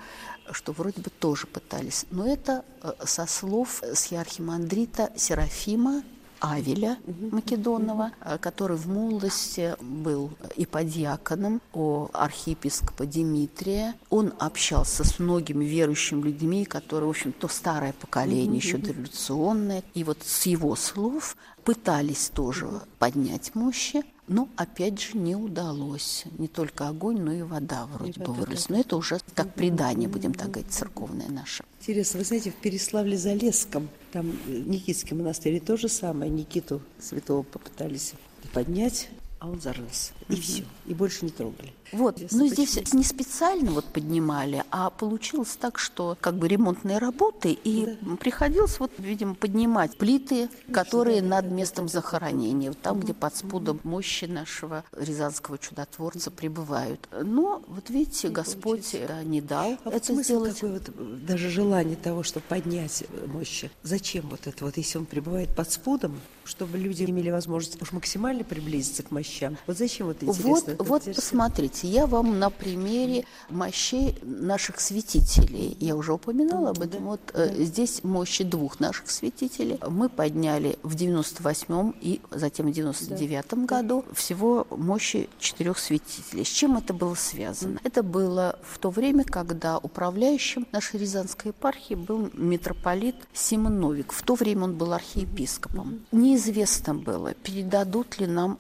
что 0.51 0.71
вроде 0.71 1.01
бы 1.01 1.10
тоже 1.10 1.47
пытались. 1.47 2.06
Но 2.12 2.28
это 2.28 2.63
э, 2.82 2.93
со 3.04 3.25
слов 3.25 3.82
схиархимандрита 3.93 5.12
Серафима 5.15 6.04
Авеля 6.52 6.98
Македонова, 7.32 8.12
э, 8.22 8.38
который 8.40 8.78
в 8.78 8.88
молодости 8.88 9.76
был 9.82 10.32
иподиаконом 10.56 11.62
у 11.74 12.08
архиепископа 12.14 13.06
Дмитрия. 13.06 13.96
Он 14.10 14.34
общался 14.40 15.04
с 15.04 15.20
многими 15.20 15.66
верующими 15.66 16.22
людьми, 16.22 16.66
которые, 16.66 17.08
в 17.08 17.12
общем, 17.12 17.32
то 17.32 17.48
старое 17.48 17.94
поколение, 17.94 18.58
еще 18.58 18.78
дореволюционное. 18.78 19.84
И 19.94 20.04
вот 20.04 20.20
с 20.24 20.46
его 20.46 20.76
слов 20.76 21.36
пытались 21.64 22.30
тоже 22.30 22.70
поднять 23.00 23.56
мощи, 23.56 24.04
Но 24.28 24.50
опять 24.56 25.00
же 25.00 25.18
не 25.18 25.36
удалось. 25.36 26.26
Не 26.40 26.48
только 26.48 26.88
огонь, 26.88 27.22
но 27.22 27.32
и 27.32 27.44
вода 27.44 27.86
вроде 27.86 28.20
и 28.20 28.24
бы 28.24 28.34
вырвалась. 28.34 28.70
Но 28.70 28.80
это 28.80 28.98
уже 28.98 29.20
как 29.36 29.54
предание, 29.54 30.10
будем 30.10 30.34
так 30.34 30.52
говорить, 30.52 30.72
церковное 30.72 31.30
наше. 31.30 31.64
Интересно, 31.80 32.20
вы 32.20 32.26
знаете, 32.26 32.52
в 32.52 32.66
Переславле-Залесском, 32.66 33.88
там 34.12 34.32
Никитский 34.48 35.16
монастырь, 35.16 35.60
то 35.60 35.78
же 35.78 35.90
самое. 35.90 36.32
Никиту 36.32 36.82
святого 37.00 37.44
попытались 37.44 38.14
поднять, 38.52 39.10
а 39.39 39.48
он 39.48 39.60
зарылся. 39.60 40.13
И 40.30 40.36
все. 40.36 40.63
И 40.86 40.93
больше 40.93 41.26
не 41.26 41.32
трогали. 41.32 41.74
Вот, 41.91 42.19
но 42.32 42.39
ну, 42.39 42.48
здесь 42.48 42.93
не 42.93 43.04
специально 43.04 43.71
вот 43.71 43.86
поднимали, 43.86 44.63
а 44.71 44.89
получилось 44.89 45.56
так, 45.60 45.78
что 45.78 46.17
как 46.19 46.36
бы 46.36 46.48
ремонтные 46.48 46.98
работы, 46.98 47.52
и 47.52 47.98
да. 48.02 48.15
приходилось 48.15 48.80
вот, 48.80 48.91
видимо, 48.98 49.36
поднимать 49.36 49.98
плиты, 49.98 50.50
которые 50.74 51.21
да, 51.21 51.41
над 51.41 51.52
местом 51.52 51.88
захоронения, 51.88 52.69
вот 52.69 52.82
там, 52.82 53.00
где 53.00 53.13
под 53.13 53.36
спудом 53.36 53.80
мощи 53.84 54.26
нашего 54.26 54.84
рязанского 54.98 55.58
чудотворца 55.58 56.32
пребывают. 56.32 57.08
Но 57.21 57.63
вот 57.67 57.89
видите, 57.89 58.30
Господь 58.30 58.95
да, 59.08 59.24
не 59.24 59.41
дал 59.41 59.78
а 59.84 59.91
это 59.91 60.15
сделать. 60.21 60.56
Какое 60.56 60.74
вот 60.74 61.26
даже 61.26 61.50
желание 61.50 61.95
того, 61.95 62.24
чтобы 62.24 62.45
поднять 62.48 63.06
мощи. 63.28 63.69
Зачем 63.84 64.28
вот 64.30 64.48
это 64.48 64.65
вот, 64.65 64.78
если 64.78 64.98
он 64.98 65.06
пребывает 65.06 65.56
под 65.56 65.71
спудом, 65.71 66.19
чтобы 66.45 66.78
люди 66.78 67.04
имели 67.04 67.30
возможность 67.30 67.82
уж 67.82 67.91
максимально 67.91 68.43
приблизиться 68.43 69.04
к 69.04 69.12
мощам. 69.36 69.58
Вот 69.67 69.78
зачем 69.78 70.08
вот 70.08 70.24
интересно? 70.24 70.76
Вот, 70.80 71.06
вот 71.06 71.15
посмотрите, 71.15 71.88
я 71.88 72.06
вам 72.06 72.39
на 72.39 72.50
примере 72.50 73.26
мощей 73.50 74.17
наших 74.21 74.80
святителей, 74.80 75.76
я 75.80 75.95
уже 75.95 76.13
упоминала 76.13 76.71
об 76.71 76.82
этом, 76.82 77.06
вот 77.06 77.21
э, 77.34 77.63
здесь 77.63 78.04
мощи 78.04 78.43
двух 78.43 78.80
наших 78.80 79.10
святителей 79.10 79.80
мы 79.88 80.10
подняли 80.10 80.78
в 80.84 80.95
98-м 80.95 81.95
и 82.02 82.21
затем 82.32 82.71
в 82.71 82.76
99-м 82.76 83.65
году 83.65 84.06
всего 84.13 84.67
мощи 84.69 85.30
четырех 85.39 85.78
святителей. 85.78 86.45
С 86.45 86.50
чем 86.50 86.78
это 86.78 86.93
было 86.93 87.15
связано? 87.15 87.80
Это 87.84 88.04
было 88.04 88.60
в 88.63 88.78
то 88.78 88.89
время, 88.89 89.24
когда 89.24 89.78
управляющим 89.78 90.67
нашей 90.71 91.00
Рязанской 91.00 91.50
епархии 91.50 91.95
был 91.95 92.30
митрополит 92.34 93.15
Симон 93.34 93.80
Новик. 93.80 94.12
В 94.12 94.21
то 94.24 94.36
время 94.36 94.65
он 94.65 94.76
был 94.76 94.93
архиепископом. 94.93 96.02
Неизвестно 96.12 96.95
было, 96.95 97.34
передадут 97.34 98.19
ли 98.19 98.28
нам 98.28 98.58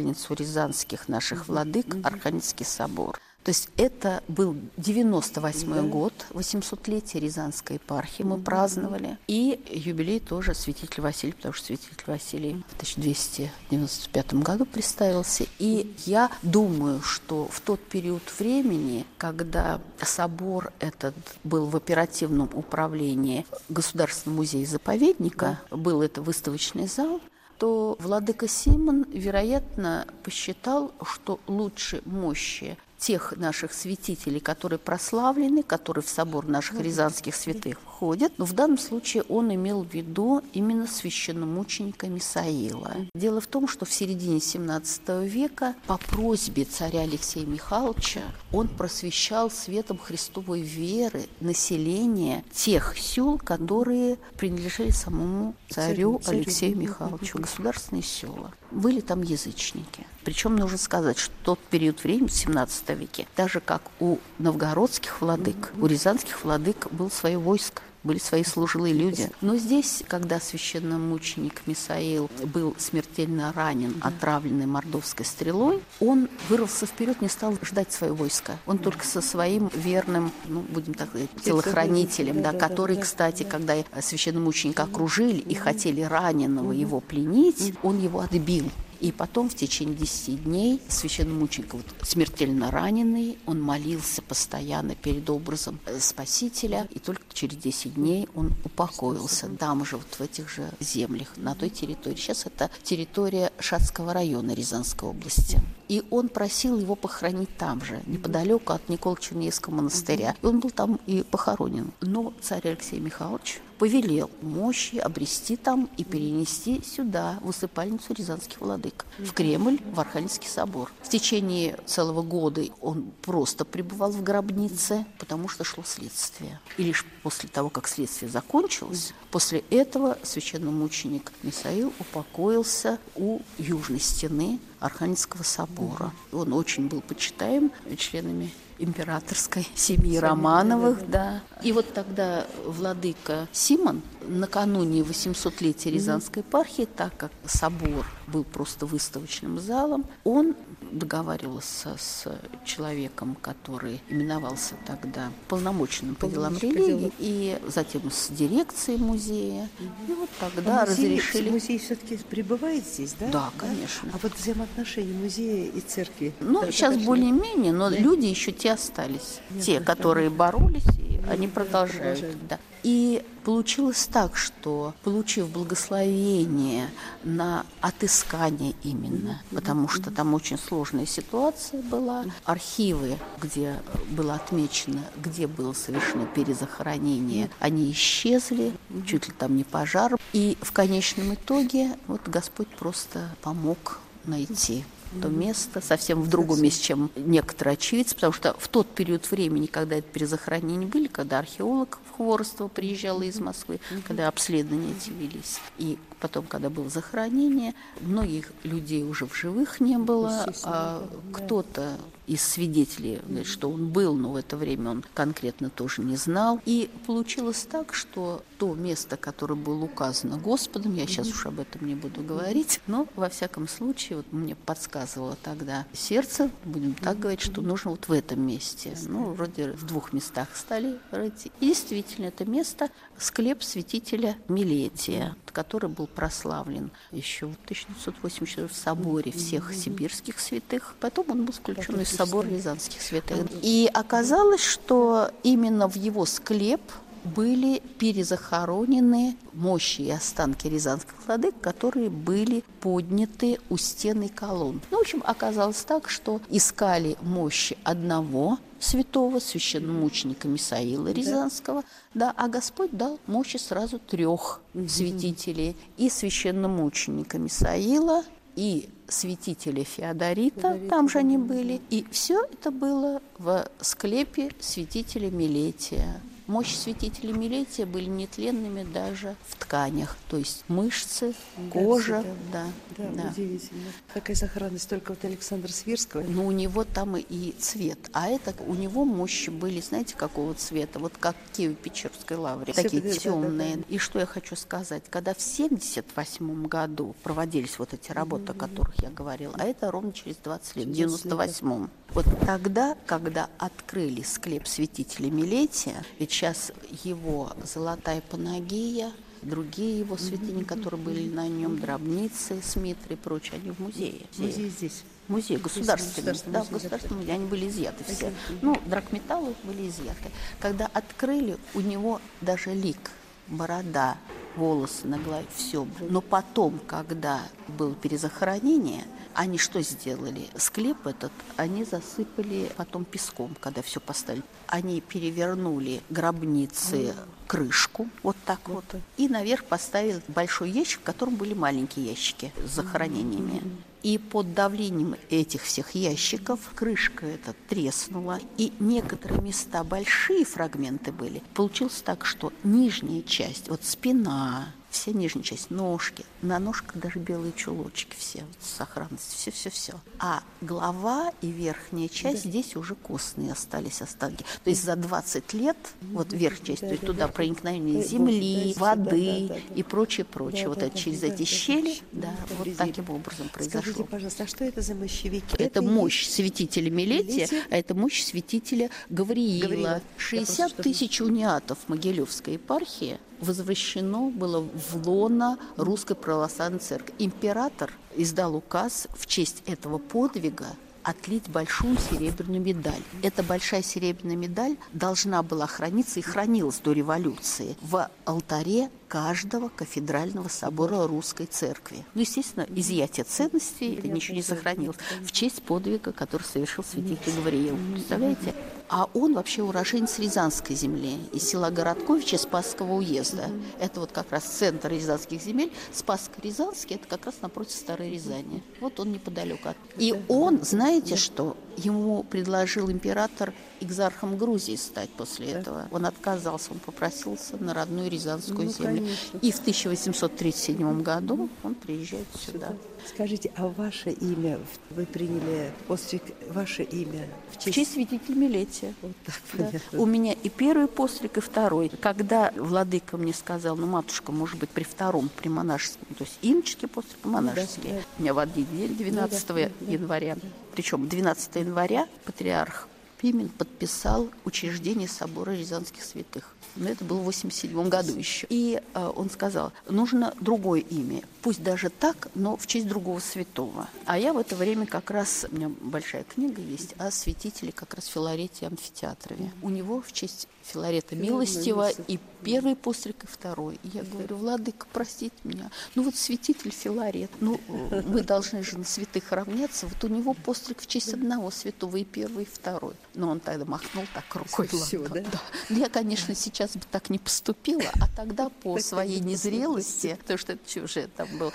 усыпальницу 0.00 0.34
рязанских 0.34 1.08
наших 1.08 1.48
владык 1.48 1.96
Архангельский 2.04 2.66
собор. 2.66 3.18
То 3.42 3.52
есть 3.52 3.70
это 3.78 4.22
был 4.28 4.54
98 4.76 5.74
да. 5.74 5.80
год, 5.80 6.12
800-летие 6.30 7.20
Рязанской 7.20 7.76
епархии 7.76 8.22
мы 8.22 8.36
праздновали. 8.36 9.16
И 9.28 9.58
юбилей 9.70 10.20
тоже 10.20 10.54
святитель 10.54 11.00
Василий, 11.00 11.32
потому 11.32 11.54
что 11.54 11.66
святитель 11.66 12.04
Василий 12.06 12.62
в 12.68 12.74
1295 12.74 14.34
году 14.34 14.66
представился. 14.66 15.46
И 15.58 15.90
я 16.04 16.30
думаю, 16.42 17.00
что 17.00 17.48
в 17.48 17.60
тот 17.60 17.80
период 17.80 18.22
времени, 18.38 19.06
когда 19.16 19.80
собор 20.02 20.70
этот 20.78 21.14
был 21.42 21.64
в 21.64 21.74
оперативном 21.76 22.50
управлении 22.52 23.46
Государственного 23.70 24.40
музея-заповедника, 24.40 25.60
был 25.70 26.02
это 26.02 26.20
выставочный 26.20 26.88
зал, 26.88 27.22
то 27.60 27.98
владыка 28.00 28.48
Симон, 28.48 29.04
вероятно, 29.12 30.06
посчитал, 30.22 30.92
что 31.04 31.38
лучше 31.46 32.00
мощи 32.06 32.78
тех 32.96 33.34
наших 33.36 33.74
святителей, 33.74 34.40
которые 34.40 34.78
прославлены, 34.78 35.62
которые 35.62 36.02
в 36.02 36.08
собор 36.08 36.48
наших 36.48 36.80
рязанских 36.80 37.36
святых 37.36 37.76
входят. 38.00 38.32
Но 38.38 38.46
в 38.46 38.54
данном 38.54 38.78
случае 38.78 39.24
он 39.28 39.54
имел 39.54 39.84
в 39.84 39.92
виду 39.92 40.42
именно 40.54 40.86
священномученика 40.86 42.06
Мисаила. 42.08 42.94
Дело 43.14 43.42
в 43.42 43.46
том, 43.46 43.68
что 43.68 43.84
в 43.84 43.92
середине 43.92 44.40
17 44.40 45.02
века 45.24 45.74
по 45.86 45.98
просьбе 45.98 46.64
царя 46.64 47.00
Алексея 47.00 47.44
Михайловича 47.44 48.22
он 48.52 48.68
просвещал 48.68 49.50
светом 49.50 49.98
Христовой 49.98 50.62
веры 50.62 51.26
население 51.40 52.42
тех 52.52 52.96
сел, 52.96 53.38
которые 53.38 54.16
принадлежали 54.38 54.90
самому 54.90 55.54
царю 55.68 56.22
Алексею 56.26 56.76
Михайловичу, 56.78 57.38
государственные 57.38 58.02
села. 58.02 58.52
Были 58.70 59.00
там 59.00 59.22
язычники. 59.22 60.06
Причем 60.24 60.56
нужно 60.56 60.78
сказать, 60.78 61.18
что 61.18 61.34
тот 61.42 61.58
период 61.58 62.02
времени, 62.02 62.28
в 62.28 62.32
17 62.32 62.90
веке, 62.90 63.26
даже 63.36 63.60
как 63.60 63.82
у 63.98 64.18
новгородских 64.38 65.20
владык, 65.20 65.72
у 65.78 65.86
рязанских 65.86 66.44
владык 66.44 66.86
был 66.92 67.10
свое 67.10 67.38
войско 67.38 67.82
были 68.02 68.18
свои 68.18 68.44
служилые 68.44 68.94
люди. 68.94 69.30
Но 69.40 69.56
здесь, 69.56 70.02
когда 70.08 70.40
священномученик 70.40 71.62
Мисаил 71.66 72.30
был 72.44 72.74
смертельно 72.78 73.52
ранен, 73.52 73.94
отравленный 74.00 74.66
мордовской 74.66 75.26
стрелой, 75.26 75.82
он 76.00 76.28
вырвался 76.48 76.86
вперед, 76.86 77.20
не 77.20 77.28
стал 77.28 77.56
ждать 77.62 77.92
свое 77.92 78.12
войско. 78.12 78.58
Он 78.66 78.78
только 78.78 79.04
со 79.04 79.20
своим 79.20 79.70
верным, 79.74 80.32
ну, 80.46 80.60
будем 80.60 80.94
так 80.94 81.10
говорить, 81.10 81.30
телохранителем, 81.44 82.42
да, 82.42 82.52
который, 82.52 82.96
кстати, 82.96 83.42
когда 83.42 83.74
священномученика 84.00 84.84
окружили 84.84 85.38
и 85.38 85.54
хотели 85.54 86.02
раненого 86.02 86.72
его 86.72 87.00
пленить, 87.00 87.74
он 87.82 88.00
его 88.00 88.20
отбил. 88.20 88.70
И 89.00 89.12
потом 89.12 89.48
в 89.48 89.54
течение 89.54 89.96
10 89.96 90.44
дней 90.44 90.80
священномученик 90.88 91.72
вот, 91.72 91.86
смертельно 92.02 92.70
раненый, 92.70 93.38
он 93.46 93.60
молился 93.60 94.20
постоянно 94.20 94.94
перед 94.94 95.28
образом 95.30 95.80
э, 95.86 95.98
Спасителя, 96.00 96.86
и 96.90 96.98
только 96.98 97.22
через 97.32 97.56
10 97.56 97.94
дней 97.94 98.28
он 98.34 98.52
упокоился 98.64 99.48
там 99.58 99.84
же, 99.84 99.96
вот 99.96 100.06
в 100.06 100.20
этих 100.20 100.50
же 100.50 100.70
землях, 100.80 101.36
на 101.36 101.54
той 101.54 101.70
территории. 101.70 102.16
Сейчас 102.16 102.44
это 102.44 102.70
территория 102.82 103.52
Шацкого 103.58 104.12
района 104.12 104.52
Рязанской 104.52 105.08
области. 105.08 105.60
И 105.90 106.04
он 106.10 106.28
просил 106.28 106.78
его 106.78 106.94
похоронить 106.94 107.48
там 107.58 107.84
же, 107.84 108.00
неподалеку 108.06 108.74
от 108.74 108.88
Никола 108.88 109.16
Чернейского 109.16 109.74
монастыря. 109.74 110.36
И 110.40 110.46
он 110.46 110.60
был 110.60 110.70
там 110.70 111.00
и 111.06 111.24
похоронен. 111.24 111.90
Но 112.00 112.32
царь 112.40 112.68
Алексей 112.68 113.00
Михайлович 113.00 113.60
повелел 113.80 114.30
мощи 114.40 114.96
обрести 114.96 115.56
там 115.56 115.88
и 115.96 116.04
перенести 116.04 116.80
сюда, 116.84 117.40
в 117.42 117.48
усыпальницу 117.48 118.14
рязанских 118.14 118.60
владык, 118.60 119.04
в 119.18 119.32
Кремль, 119.32 119.80
в 119.92 119.98
Архангельский 119.98 120.48
собор. 120.48 120.92
В 121.02 121.08
течение 121.08 121.76
целого 121.86 122.22
года 122.22 122.62
он 122.80 123.10
просто 123.22 123.64
пребывал 123.64 124.12
в 124.12 124.22
гробнице, 124.22 125.06
потому 125.18 125.48
что 125.48 125.64
шло 125.64 125.82
следствие. 125.84 126.60
И 126.76 126.84
лишь 126.84 127.04
после 127.24 127.48
того, 127.48 127.68
как 127.68 127.88
следствие 127.88 128.30
закончилось, 128.30 129.12
после 129.32 129.64
этого 129.70 130.18
священномученик 130.22 131.32
Мисаил 131.42 131.92
упокоился 131.98 133.00
у 133.16 133.40
южной 133.58 133.98
стены 133.98 134.60
Архангельского 134.80 135.42
собора. 135.42 136.12
Он 136.32 136.52
очень 136.52 136.88
был 136.88 137.00
почитаем 137.02 137.70
членами 137.96 138.50
императорской 138.78 139.68
семьи 139.74 140.16
Романовых, 140.16 141.08
да. 141.08 141.42
И 141.62 141.70
вот 141.72 141.92
тогда 141.92 142.46
владыка 142.64 143.46
Симон 143.52 144.02
накануне 144.26 145.02
800-летия 145.02 145.92
Рязанской 145.92 146.42
епархии, 146.42 146.86
так 146.86 147.16
как 147.16 147.30
собор 147.44 148.06
был 148.26 148.42
просто 148.42 148.86
выставочным 148.86 149.60
залом, 149.60 150.06
он 150.24 150.54
договаривался 150.90 151.96
с 151.98 152.26
человеком, 152.64 153.36
который 153.40 154.00
именовался 154.08 154.74
тогда 154.86 155.30
полномоченным 155.48 156.14
по 156.14 156.26
делам 156.26 156.56
религии, 156.58 157.12
и 157.18 157.58
затем 157.66 158.10
с 158.10 158.28
дирекцией 158.28 158.98
музея. 158.98 159.68
И 160.08 160.12
вот 160.12 160.30
тогда 160.38 160.82
а 160.82 160.86
музей, 160.86 161.16
разрешили... 161.16 161.50
Музей 161.50 161.78
все-таки 161.78 162.16
пребывает 162.16 162.84
здесь, 162.84 163.14
да? 163.18 163.26
Да, 163.28 163.50
конечно. 163.56 164.10
А 164.12 164.18
вот 164.22 164.34
взаимоотношения 164.34 165.14
музея 165.14 165.70
и 165.70 165.80
церкви? 165.80 166.32
Ну, 166.40 166.62
да, 166.62 166.72
сейчас 166.72 166.96
более-менее, 166.96 167.72
но 167.72 167.90
да? 167.90 167.96
люди 167.96 168.26
еще 168.26 168.52
те 168.52 168.72
остались. 168.72 169.40
Нет, 169.50 169.64
те, 169.64 169.80
которые 169.80 170.30
боролись, 170.30 170.86
и 170.98 171.20
они 171.28 171.48
продолжают. 171.48 172.20
продолжают. 172.20 172.48
Да. 172.48 172.58
И 172.82 173.24
получилось 173.44 174.08
так, 174.10 174.36
что 174.36 174.94
получив 175.02 175.48
благословение 175.48 176.90
на 177.24 177.64
отыскание 177.80 178.74
именно, 178.82 179.42
потому 179.54 179.88
что 179.88 180.10
там 180.10 180.34
очень 180.34 180.58
сложная 180.58 181.06
ситуация 181.06 181.82
была, 181.82 182.24
архивы, 182.44 183.18
где 183.40 183.80
было 184.10 184.34
отмечено, 184.34 185.02
где 185.16 185.46
было 185.46 185.72
совершено 185.72 186.26
перезахоронение, 186.26 187.50
они 187.58 187.90
исчезли, 187.92 188.72
чуть 189.06 189.28
ли 189.28 189.34
там 189.36 189.56
не 189.56 189.64
пожар. 189.64 190.16
И 190.32 190.56
в 190.60 190.72
конечном 190.72 191.34
итоге 191.34 191.96
вот 192.06 192.28
Господь 192.28 192.68
просто 192.68 193.28
помог 193.42 193.98
найти 194.24 194.84
то 195.20 195.28
место, 195.28 195.80
совсем 195.80 196.22
в 196.22 196.28
другом 196.28 196.62
месте, 196.62 196.84
чем 196.84 197.10
некоторые 197.16 197.74
очевидцы, 197.74 198.14
потому 198.14 198.32
что 198.32 198.54
в 198.58 198.68
тот 198.68 198.86
период 198.94 199.28
времени, 199.30 199.66
когда 199.66 199.96
это 199.96 200.08
перезахоронения 200.08 200.86
были, 200.86 201.08
когда 201.08 201.40
археолог 201.40 201.98
в 202.20 202.22
Хворостово 202.22 202.68
приезжал 202.68 203.22
из 203.22 203.40
Москвы, 203.40 203.80
когда 204.06 204.28
обследования 204.28 204.94
велись, 205.06 205.58
и 205.78 205.98
потом, 206.20 206.46
когда 206.46 206.70
было 206.70 206.88
захоронение, 206.88 207.74
многих 208.00 208.52
людей 208.62 209.02
уже 209.02 209.26
в 209.26 209.34
живых 209.34 209.80
не 209.80 209.98
было, 209.98 210.46
а 210.64 211.08
кто-то 211.32 211.96
из 212.30 212.42
свидетелей, 212.42 213.20
говорит, 213.26 213.48
что 213.48 213.68
он 213.68 213.88
был, 213.88 214.14
но 214.14 214.30
в 214.30 214.36
это 214.36 214.56
время 214.56 214.90
он 214.90 215.04
конкретно 215.14 215.68
тоже 215.68 216.02
не 216.02 216.14
знал. 216.14 216.60
И 216.64 216.88
получилось 217.04 217.66
так, 217.68 217.92
что 217.92 218.44
то 218.56 218.72
место, 218.74 219.16
которое 219.16 219.56
было 219.56 219.84
указано 219.84 220.38
Господом, 220.38 220.94
я 220.94 221.08
сейчас 221.08 221.26
уж 221.26 221.46
об 221.46 221.58
этом 221.58 221.88
не 221.88 221.96
буду 221.96 222.22
говорить, 222.22 222.80
но 222.86 223.08
во 223.16 223.28
всяком 223.28 223.66
случае, 223.66 224.18
вот 224.18 224.32
мне 224.32 224.54
подсказывало 224.54 225.36
тогда 225.42 225.86
сердце, 225.92 226.52
будем 226.64 226.94
так 226.94 227.18
говорить, 227.18 227.40
что 227.40 227.62
нужно 227.62 227.90
вот 227.90 228.06
в 228.06 228.12
этом 228.12 228.46
месте. 228.46 228.96
Ну, 229.08 229.32
вроде 229.32 229.72
в 229.72 229.84
двух 229.84 230.12
местах 230.12 230.48
стали 230.54 231.00
рыть. 231.10 231.50
И 231.58 231.66
действительно, 231.66 232.26
это 232.26 232.44
место 232.44 232.90
склеп 233.20 233.62
святителя 233.62 234.36
Милетия, 234.48 235.36
который 235.52 235.90
был 235.90 236.06
прославлен 236.06 236.90
еще 237.12 237.46
в 237.46 237.54
1984 237.64 238.68
в 238.68 238.72
соборе 238.72 239.32
всех 239.32 239.74
сибирских 239.74 240.40
святых. 240.40 240.94
Потом 241.00 241.26
он 241.30 241.44
был 241.44 241.52
включен 241.52 242.04
в 242.04 242.08
собор 242.08 242.46
Рязанских 242.46 243.02
святых. 243.02 243.46
И 243.62 243.90
оказалось, 243.92 244.62
что 244.62 245.30
именно 245.42 245.88
в 245.88 245.96
его 245.96 246.24
склеп 246.26 246.80
были 247.24 247.82
перезахоронены 247.98 249.36
мощи 249.52 250.02
и 250.02 250.10
останки 250.10 250.66
рязанских 250.66 251.14
владык, 251.26 251.54
которые 251.60 252.08
были 252.08 252.64
подняты 252.80 253.58
у 253.68 253.76
стены 253.76 254.28
колонн. 254.28 254.80
Ну, 254.90 254.98
в 254.98 255.00
общем, 255.02 255.22
оказалось 255.26 255.82
так, 255.82 256.08
что 256.08 256.40
искали 256.48 257.16
мощи 257.20 257.76
одного 257.84 258.58
святого 258.80 259.38
священномученика 259.38 260.48
Мисаила 260.48 261.08
Рязанского, 261.12 261.84
да, 262.14 262.32
а 262.36 262.48
Господь 262.48 262.90
дал 262.90 263.20
мощи 263.26 263.58
сразу 263.58 263.98
трех 263.98 264.60
святителей 264.88 265.76
и 265.96 266.08
священномученика 266.08 267.38
Мисаила, 267.38 268.24
и 268.56 268.88
святителя 269.08 269.84
Феодорита, 269.84 270.60
Феодорита, 270.60 270.88
там 270.88 271.08
же 271.08 271.18
они 271.18 271.38
были. 271.38 271.80
И 271.90 272.04
все 272.10 272.44
это 272.44 272.70
было 272.70 273.22
в 273.38 273.66
склепе 273.80 274.50
святителя 274.60 275.30
Милетия. 275.30 276.20
Мощи 276.50 276.74
святителя 276.74 277.32
Милетия 277.32 277.86
были 277.86 278.06
нетленными 278.06 278.82
даже 278.82 279.36
в 279.46 279.54
тканях, 279.54 280.16
то 280.28 280.36
есть 280.36 280.64
мышцы, 280.66 281.32
кожа. 281.72 282.24
Да, 282.52 282.64
да, 282.98 283.04
да, 283.04 283.22
да. 283.22 283.28
удивительно. 283.30 283.92
Какая 284.12 284.34
сохранность 284.34 284.88
только 284.88 285.10
вот 285.10 285.24
Александра 285.24 285.70
Свирского. 285.70 286.22
Ну, 286.22 286.48
у 286.48 286.50
него 286.50 286.82
там 286.82 287.16
и 287.16 287.52
цвет, 287.52 288.00
а 288.12 288.26
это 288.26 288.52
у 288.66 288.74
него 288.74 289.04
мощи 289.04 289.50
были, 289.50 289.80
знаете, 289.80 290.16
какого 290.16 290.54
цвета, 290.54 290.98
вот 290.98 291.12
как 291.20 291.36
в 291.36 291.56
Киево-Печерской 291.56 292.36
лавре, 292.36 292.72
Все 292.72 292.82
такие 292.82 293.12
темные. 293.12 293.76
Да, 293.76 293.82
да, 293.82 293.86
да. 293.88 293.94
И 293.94 293.98
что 293.98 294.18
я 294.18 294.26
хочу 294.26 294.56
сказать, 294.56 295.04
когда 295.08 295.34
в 295.34 295.40
78 295.40 296.66
году 296.66 297.14
проводились 297.22 297.78
вот 297.78 297.94
эти 297.94 298.10
работы, 298.10 298.46
mm-hmm. 298.46 298.56
о 298.56 298.58
которых 298.58 299.00
я 299.00 299.10
говорила, 299.10 299.54
а 299.56 299.66
это 299.66 299.88
ровно 299.92 300.12
через 300.12 300.34
20 300.38 300.74
лет, 300.74 300.88
в 300.88 300.90
98-м. 300.90 301.90
Вот 302.12 302.26
тогда, 302.44 302.96
когда 303.06 303.48
открыли 303.58 304.22
склеп 304.22 304.66
святителя 304.66 305.30
Милетия, 305.30 306.04
ведь 306.18 306.39
сейчас 306.40 306.72
его 307.04 307.52
золотая 307.62 308.22
панагия, 308.22 309.12
другие 309.42 309.98
его 309.98 310.16
святыни, 310.16 310.62
которые 310.62 310.98
были 310.98 311.28
на 311.28 311.46
нем, 311.46 311.78
дробницы, 311.78 312.62
Смитры 312.62 313.12
и 313.12 313.16
прочее, 313.16 313.60
они 313.62 313.72
в 313.72 313.78
музее. 313.78 314.22
Музей 314.38 314.70
здесь? 314.70 315.02
Музей 315.28 315.58
государственный, 315.58 316.34
да, 316.46 316.64
в 316.64 316.70
государственном 316.70 317.18
музее, 317.18 317.34
они 317.34 317.44
были 317.44 317.68
изъяты 317.68 318.04
все. 318.04 318.32
Ну, 318.62 318.74
драгметаллы 318.86 319.54
были 319.64 319.88
изъяты. 319.88 320.30
Когда 320.60 320.86
открыли, 320.86 321.58
у 321.74 321.80
него 321.80 322.22
даже 322.40 322.72
лик, 322.72 323.10
борода, 323.46 324.16
волосы 324.56 325.06
на 325.06 325.18
голове, 325.18 325.46
все. 325.54 325.86
Но 326.00 326.20
потом, 326.20 326.80
когда 326.86 327.42
было 327.68 327.94
перезахоронение, 327.94 329.04
они 329.34 329.58
что 329.58 329.80
сделали? 329.82 330.48
Склеп 330.56 331.06
этот 331.06 331.32
они 331.56 331.84
засыпали 331.84 332.70
потом 332.76 333.04
песком, 333.04 333.56
когда 333.60 333.82
все 333.82 334.00
поставили. 334.00 334.42
Они 334.66 335.00
перевернули 335.00 336.02
гробницы 336.10 337.14
крышку, 337.46 338.08
вот 338.22 338.36
так 338.44 338.68
вот, 338.68 338.84
и 339.16 339.28
наверх 339.28 339.64
поставили 339.64 340.20
большой 340.28 340.70
ящик, 340.70 341.00
в 341.00 341.04
котором 341.04 341.36
были 341.36 341.54
маленькие 341.54 342.06
ящики 342.06 342.52
с 342.64 342.70
захоронениями. 342.70 343.62
И 344.02 344.16
под 344.16 344.54
давлением 344.54 345.16
этих 345.28 345.62
всех 345.62 345.94
ящиков 345.94 346.58
крышка 346.74 347.26
эта 347.26 347.54
треснула, 347.68 348.38
и 348.56 348.72
некоторые 348.78 349.42
места 349.42 349.84
большие 349.84 350.44
фрагменты 350.44 351.12
были. 351.12 351.42
Получилось 351.54 352.02
так, 352.02 352.24
что 352.24 352.52
нижняя 352.64 353.22
часть, 353.22 353.68
вот 353.68 353.84
спина, 353.84 354.74
вся 354.90 355.12
нижняя 355.12 355.44
часть, 355.44 355.70
ножки, 355.70 356.24
на 356.42 356.58
ножках 356.58 356.96
даже 356.96 357.18
белые 357.18 357.52
чулочки 357.52 358.14
все, 358.18 358.40
вот, 358.40 358.56
сохранность, 358.60 359.32
все-все-все. 359.34 359.94
А 360.18 360.42
голова 360.60 361.32
и 361.40 361.50
верхняя 361.50 362.08
часть 362.08 362.44
да. 362.44 362.50
здесь 362.50 362.76
уже 362.76 362.94
костные 362.94 363.52
остались 363.52 364.02
остатки. 364.02 364.44
То 364.64 364.70
есть 364.70 364.84
за 364.84 364.96
20 364.96 365.52
лет, 365.54 365.76
вот 366.12 366.32
верхняя 366.32 366.76
часть, 366.76 366.82
да, 366.82 366.86
то 366.88 366.92
есть 366.92 367.02
да, 367.02 367.06
туда 367.06 367.26
да, 367.26 367.32
проникновение 367.32 368.02
да, 368.02 368.08
земли, 368.08 368.74
да, 368.76 368.80
воды 368.80 369.46
да, 369.48 369.54
да, 369.54 369.60
да, 369.68 369.74
и 369.74 369.82
прочее, 369.82 370.26
прочее. 370.26 370.64
Да, 370.64 370.68
вот 370.70 370.78
да, 370.78 370.86
это 370.86 370.98
через 370.98 371.20
да, 371.20 371.26
эти 371.28 371.38
да, 371.38 371.46
щели, 371.46 371.98
да, 372.12 372.34
да 372.48 372.54
вот 372.58 372.76
таким 372.76 373.10
образом 373.10 373.48
произошло. 373.48 373.80
Скажите, 373.80 374.04
пожалуйста, 374.04 374.44
а 374.44 374.46
что 374.46 374.64
это 374.64 374.80
за 374.80 374.94
мощевики? 374.94 375.54
Это, 375.54 375.62
это 375.62 375.82
мощь 375.82 376.28
святителя 376.28 376.90
Милетия, 376.90 377.46
Милетия, 377.46 377.62
а 377.70 377.76
это 377.76 377.94
мощь 377.94 378.22
святителя 378.22 378.90
Гавриила. 379.08 379.68
Гавриила. 379.68 380.02
60 380.16 380.76
тысяч 380.76 381.20
униатов 381.20 381.78
Могилевской 381.88 382.54
епархии 382.54 383.18
возвращено 383.40 384.30
было 384.30 384.60
в 384.60 385.06
лоно 385.06 385.58
Русской 385.76 386.14
Православной 386.14 386.78
Церкви. 386.78 387.14
Император 387.18 387.92
издал 388.16 388.56
указ 388.56 389.08
в 389.16 389.26
честь 389.26 389.62
этого 389.66 389.98
подвига 389.98 390.66
отлить 391.02 391.48
большую 391.48 391.96
серебряную 391.98 392.60
медаль. 392.60 393.02
Эта 393.22 393.42
большая 393.42 393.82
серебряная 393.82 394.36
медаль 394.36 394.76
должна 394.92 395.42
была 395.42 395.66
храниться 395.66 396.20
и 396.20 396.22
хранилась 396.22 396.78
до 396.78 396.92
революции 396.92 397.76
в 397.80 398.08
алтаре 398.24 398.90
каждого 399.10 399.68
кафедрального 399.70 400.46
собора 400.46 401.04
русской 401.08 401.46
церкви. 401.46 402.06
Ну, 402.14 402.20
естественно, 402.20 402.64
изъятие 402.68 403.24
ценностей, 403.24 403.96
это 403.96 404.06
ничего 404.06 404.36
не 404.36 404.42
сохранилось, 404.42 404.98
в 405.20 405.32
честь 405.32 405.62
подвига, 405.62 406.12
который 406.12 406.44
совершил 406.44 406.84
святитель 406.84 407.32
Гавриил. 407.34 407.76
Представляете? 407.92 408.54
А 408.88 409.08
он 409.12 409.34
вообще 409.34 409.62
уроженец 409.62 410.18
Рязанской 410.20 410.76
земли, 410.76 411.18
из 411.32 411.48
села 411.48 411.70
Городковича 411.70 412.38
Спасского 412.38 412.94
уезда. 412.94 413.50
Это 413.80 413.98
вот 413.98 414.12
как 414.12 414.30
раз 414.30 414.44
центр 414.44 414.90
рязанских 414.90 415.42
земель. 415.42 415.72
Спасско-Рязанский– 415.92 416.94
это 416.96 417.08
как 417.08 417.26
раз 417.26 417.34
напротив 417.40 417.72
Старой 417.72 418.12
Рязани. 418.12 418.62
Вот 418.80 418.98
он 419.00 419.12
неподалеку. 419.12 419.70
От... 419.70 419.76
И 419.96 420.14
он, 420.28 420.62
знаете 420.62 421.16
что, 421.16 421.56
ему 421.84 422.22
предложил 422.22 422.90
император 422.90 423.52
экзархом 423.80 424.36
Грузии 424.36 424.76
стать 424.76 425.10
после 425.10 425.48
этого. 425.52 425.88
Он 425.90 426.06
отказался, 426.06 426.72
он 426.72 426.78
попросился 426.78 427.56
на 427.58 427.74
родную 427.74 428.10
Рязанскую 428.10 428.66
ну, 428.66 428.72
землю. 428.72 428.96
Конечно. 428.96 429.38
И 429.42 429.52
в 429.52 429.60
1837 429.60 431.02
году 431.02 431.48
он 431.62 431.74
приезжает 431.74 432.26
сюда. 432.34 432.68
сюда. 432.68 432.76
Скажите, 433.08 433.52
а 433.56 433.68
ваше 433.68 434.10
имя, 434.10 434.58
вы 434.90 435.06
приняли 435.06 435.72
постриг, 435.88 436.22
ваше 436.48 436.82
имя 436.82 437.26
в 437.50 437.56
честь, 437.56 437.68
в 437.68 437.72
честь 437.72 437.92
святителя 437.94 438.34
Милетия. 438.34 438.94
Вот 439.02 439.12
так, 439.24 439.72
да. 439.92 439.98
У 439.98 440.06
меня 440.06 440.32
и 440.32 440.48
первый 440.48 440.86
постриг, 440.86 441.38
и 441.38 441.40
второй. 441.40 441.90
Когда 442.00 442.52
владыка 442.56 443.16
мне 443.16 443.32
сказал, 443.32 443.76
ну, 443.76 443.86
матушка, 443.86 444.32
может 444.32 444.58
быть, 444.58 444.70
при 444.70 444.84
втором, 444.84 445.30
при 445.36 445.48
монашеском, 445.48 446.14
то 446.16 446.24
есть 446.24 446.38
иноческий 446.42 446.88
постриг, 446.88 447.24
монашеский. 447.24 447.82
Да, 447.82 447.88
да. 447.90 448.02
У 448.18 448.22
меня 448.22 448.34
в 448.34 448.38
один 448.38 448.66
день, 448.72 448.96
12 448.96 449.46
да, 449.48 449.54
да, 449.54 449.92
января. 449.92 450.34
Да, 450.36 450.40
да. 450.42 450.48
Причем 450.72 451.08
12 451.08 451.56
января 451.56 452.06
патриарх 452.24 452.88
Пимен 453.20 453.50
подписал 453.50 454.30
учреждение 454.44 455.06
собора 455.06 455.50
Рязанских 455.50 456.02
святых. 456.04 456.54
Но 456.76 456.88
это 456.88 457.04
было 457.04 457.18
в 457.18 457.24
87 457.24 457.88
году 457.88 458.16
еще. 458.16 458.46
И 458.48 458.80
э, 458.94 459.12
он 459.14 459.28
сказал, 459.28 459.72
нужно 459.88 460.32
другое 460.40 460.80
имя. 460.80 461.22
Пусть 461.42 461.62
даже 461.62 461.90
так, 461.90 462.28
но 462.34 462.56
в 462.56 462.66
честь 462.66 462.86
другого 462.86 463.18
святого. 463.18 463.88
А 464.06 464.18
я 464.18 464.32
в 464.32 464.38
это 464.38 464.56
время 464.56 464.86
как 464.86 465.10
раз, 465.10 465.46
у 465.50 465.54
меня 465.54 465.70
большая 465.80 466.24
книга 466.24 466.60
есть 466.60 466.94
о 466.98 467.10
святителе 467.10 467.72
как 467.72 467.94
раз 467.94 468.06
Филарете 468.06 468.66
Амфитеатрове. 468.66 469.50
У 469.62 469.70
него 469.70 470.02
в 470.02 470.12
честь 470.12 470.48
Филарета 470.62 471.16
Милостива 471.16 471.90
и 471.90 472.18
первый 472.42 472.76
постриг, 472.76 473.24
и 473.24 473.26
второй. 473.26 473.80
И 473.82 473.88
я 473.88 474.02
говорю, 474.02 474.36
Владыка, 474.36 474.86
простите 474.92 475.34
меня, 475.44 475.70
ну 475.94 476.02
вот 476.02 476.16
святитель 476.16 476.70
Филарет, 476.70 477.30
ну 477.40 477.60
мы 477.68 478.22
должны 478.22 478.62
же 478.62 478.78
на 478.78 478.84
святых 478.84 479.32
равняться, 479.32 479.86
вот 479.86 480.02
у 480.04 480.08
него 480.08 480.34
постриг 480.34 480.80
в 480.80 480.86
честь 480.86 481.12
одного 481.12 481.50
святого, 481.50 481.96
и 481.96 482.04
первый, 482.04 482.44
и 482.44 482.46
второй. 482.46 482.94
Но 483.14 483.30
он 483.30 483.40
тогда 483.40 483.64
махнул 483.64 484.04
так 484.14 484.24
рукой. 484.34 484.68
Все, 484.68 485.06
да? 485.08 485.20
да. 485.20 485.40
Я, 485.70 485.88
конечно, 485.88 486.34
сейчас 486.34 486.72
бы 486.72 486.82
так 486.90 487.10
не 487.10 487.18
поступила, 487.18 487.90
а 488.00 488.06
тогда 488.14 488.48
по 488.48 488.78
своей 488.78 489.20
незрелости, 489.20 490.16
потому 490.20 490.38
что 490.38 490.52
это 490.52 490.82
уже 490.82 491.08
там 491.08 491.28
был 491.38 491.52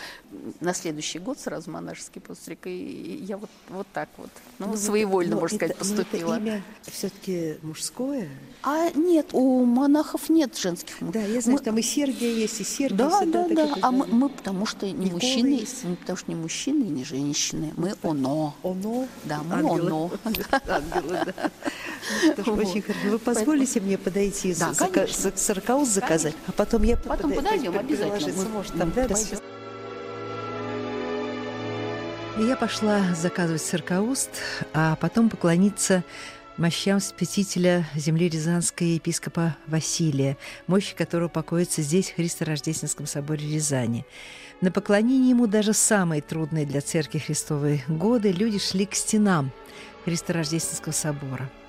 на 0.59 0.73
следующий 0.73 1.19
год 1.19 1.39
сразу 1.39 1.71
монашеский 1.71 2.21
постриг, 2.21 2.67
и 2.67 3.23
я 3.27 3.37
вот, 3.37 3.49
вот 3.69 3.87
так 3.93 4.09
вот, 4.17 4.29
ну, 4.59 4.67
ну 4.67 4.77
своевольно, 4.77 5.35
можно 5.35 5.57
сказать, 5.57 5.77
поступила. 5.77 6.31
Но 6.31 6.35
это 6.35 6.45
имя 6.45 6.63
все-таки 6.83 7.57
мужское? 7.61 8.29
А 8.63 8.89
нет, 8.91 9.27
у 9.33 9.63
монахов 9.65 10.29
нет 10.29 10.57
женских 10.57 10.95
Да, 10.99 11.19
я 11.19 11.41
знаю, 11.41 11.59
мы... 11.59 11.63
там 11.63 11.77
и 11.77 11.81
Сергия 11.81 12.31
есть, 12.31 12.61
и 12.61 12.63
Сергия. 12.63 12.97
Да, 12.97 13.21
да, 13.25 13.47
да. 13.47 13.75
А 13.81 13.91
мы, 13.91 14.07
мы, 14.07 14.29
потому 14.29 14.65
что 14.65 14.85
не 14.85 14.93
Никола 14.93 15.13
мужчины, 15.13 15.47
есть. 15.47 15.83
мы, 15.83 15.95
потому 15.95 16.17
что 16.17 16.31
не 16.31 16.35
мужчины 16.35 16.83
и 16.83 16.89
не 16.89 17.03
женщины. 17.03 17.73
Мы 17.77 17.93
оно. 18.01 18.55
Оно? 18.63 19.07
Да, 19.23 19.41
мы 19.43 19.55
Ангелы. 19.55 19.87
оно. 19.87 20.11
Ангелы, 20.67 21.19
да. 21.25 21.51
Очень 22.51 22.81
хорошо. 22.81 23.09
Вы 23.09 23.19
позволите 23.19 23.79
мне 23.81 23.97
подойти, 23.97 24.55
да, 24.55 24.73
сорокаус 25.35 25.89
заказать, 25.89 26.35
а 26.47 26.51
потом 26.51 26.83
я 26.83 26.97
Потом 26.97 27.33
подойдем 27.33 27.77
обязательно. 27.77 28.49
Может, 28.49 28.77
там, 28.77 28.91
да, 28.91 29.07
Я 32.37 32.57
пошла 32.57 33.13
заказывать 33.13 33.61
циркауст, 33.61 34.29
а 34.73 34.97
потом 34.97 35.29
поклониться 35.29 36.03
мощам 36.57 36.99
спасителя 36.99 37.87
земли 37.95 38.27
Рязанской 38.27 38.87
епископа 38.95 39.55
Василия, 39.67 40.37
мощи 40.67 40.95
которого 40.97 41.29
покоится 41.29 41.81
здесь, 41.81 42.11
в 42.11 42.15
Христорождественском 42.15 43.05
соборе 43.05 43.47
Рязани. 43.47 44.05
На 44.59 44.69
поклонение 44.69 45.29
ему 45.29 45.47
даже 45.47 45.71
самые 45.71 46.21
трудные 46.21 46.65
для 46.65 46.81
Церкви 46.81 47.19
Христовой 47.19 47.85
годы 47.87 48.33
люди 48.33 48.59
шли 48.59 48.85
к 48.85 48.95
стенам 48.95 49.51
Христорождественского 50.03 50.91
собора– 50.91 51.49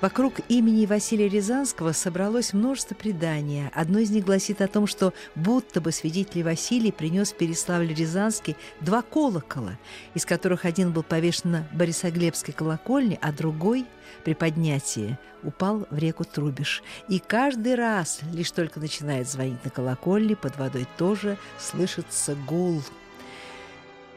Вокруг 0.00 0.40
имени 0.48 0.86
Василия 0.86 1.28
Рязанского 1.28 1.92
собралось 1.92 2.54
множество 2.54 2.94
преданий. 2.94 3.68
Одно 3.74 3.98
из 3.98 4.10
них 4.10 4.24
гласит 4.24 4.62
о 4.62 4.66
том, 4.66 4.86
что 4.86 5.12
будто 5.34 5.82
бы 5.82 5.92
свидетель 5.92 6.42
Василий 6.42 6.90
принес 6.90 7.32
в 7.32 7.36
Переславль-Рязанский 7.36 8.56
два 8.80 9.02
колокола, 9.02 9.78
из 10.14 10.24
которых 10.24 10.64
один 10.64 10.92
был 10.92 11.02
повешен 11.02 11.50
на 11.50 11.68
Борисоглебской 11.72 12.54
колокольне, 12.54 13.18
а 13.20 13.30
другой 13.30 13.84
при 14.24 14.32
поднятии 14.32 15.18
упал 15.42 15.86
в 15.90 15.98
реку 15.98 16.24
Трубиш. 16.24 16.82
И 17.08 17.18
каждый 17.18 17.74
раз, 17.74 18.20
лишь 18.32 18.52
только 18.52 18.80
начинает 18.80 19.28
звонить 19.28 19.62
на 19.64 19.70
колокольне, 19.70 20.34
под 20.34 20.56
водой 20.56 20.86
тоже 20.96 21.36
слышится 21.58 22.34
гул– 22.46 22.82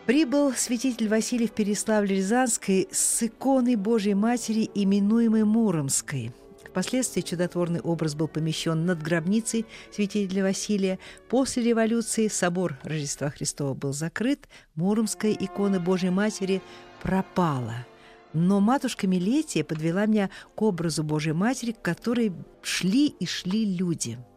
Прибыл 0.06 0.52
святитель 0.52 1.08
Василий 1.08 1.48
в 1.48 1.54
Переславле-Рязанской 1.54 2.90
с 2.92 3.24
иконой 3.24 3.78
Божьей 3.78 4.16
Матери, 4.16 4.70
именуемой 4.76 5.46
Муромской. 5.46 6.34
Впоследствии 6.70 7.22
чудотворный 7.22 7.80
образ 7.80 8.14
был 8.14 8.28
помещен 8.28 8.86
над 8.86 9.02
гробницей 9.02 9.66
святителя 9.94 10.44
Василия. 10.44 11.00
После 11.30 11.64
революции 11.64 12.28
собор 12.28 12.78
Рождества 12.84 13.30
Христова 13.30 13.74
был 13.76 13.94
закрыт, 13.94 14.50
Муромская 14.76 15.32
икона 15.32 15.80
Божьей 15.80 16.10
Матери 16.10 16.62
пропала. 17.02 17.86
Но 18.34 18.60
матушка 18.60 19.08
Милетия 19.08 19.64
подвела 19.64 20.06
меня 20.06 20.30
к 20.56 20.62
образу 20.64 21.06
Божьей 21.06 21.34
Матери, 21.34 21.72
к 21.72 21.82
которой 21.82 22.34
шли 22.62 23.08
и 23.08 23.26
шли 23.26 23.64
люди– 23.64 24.18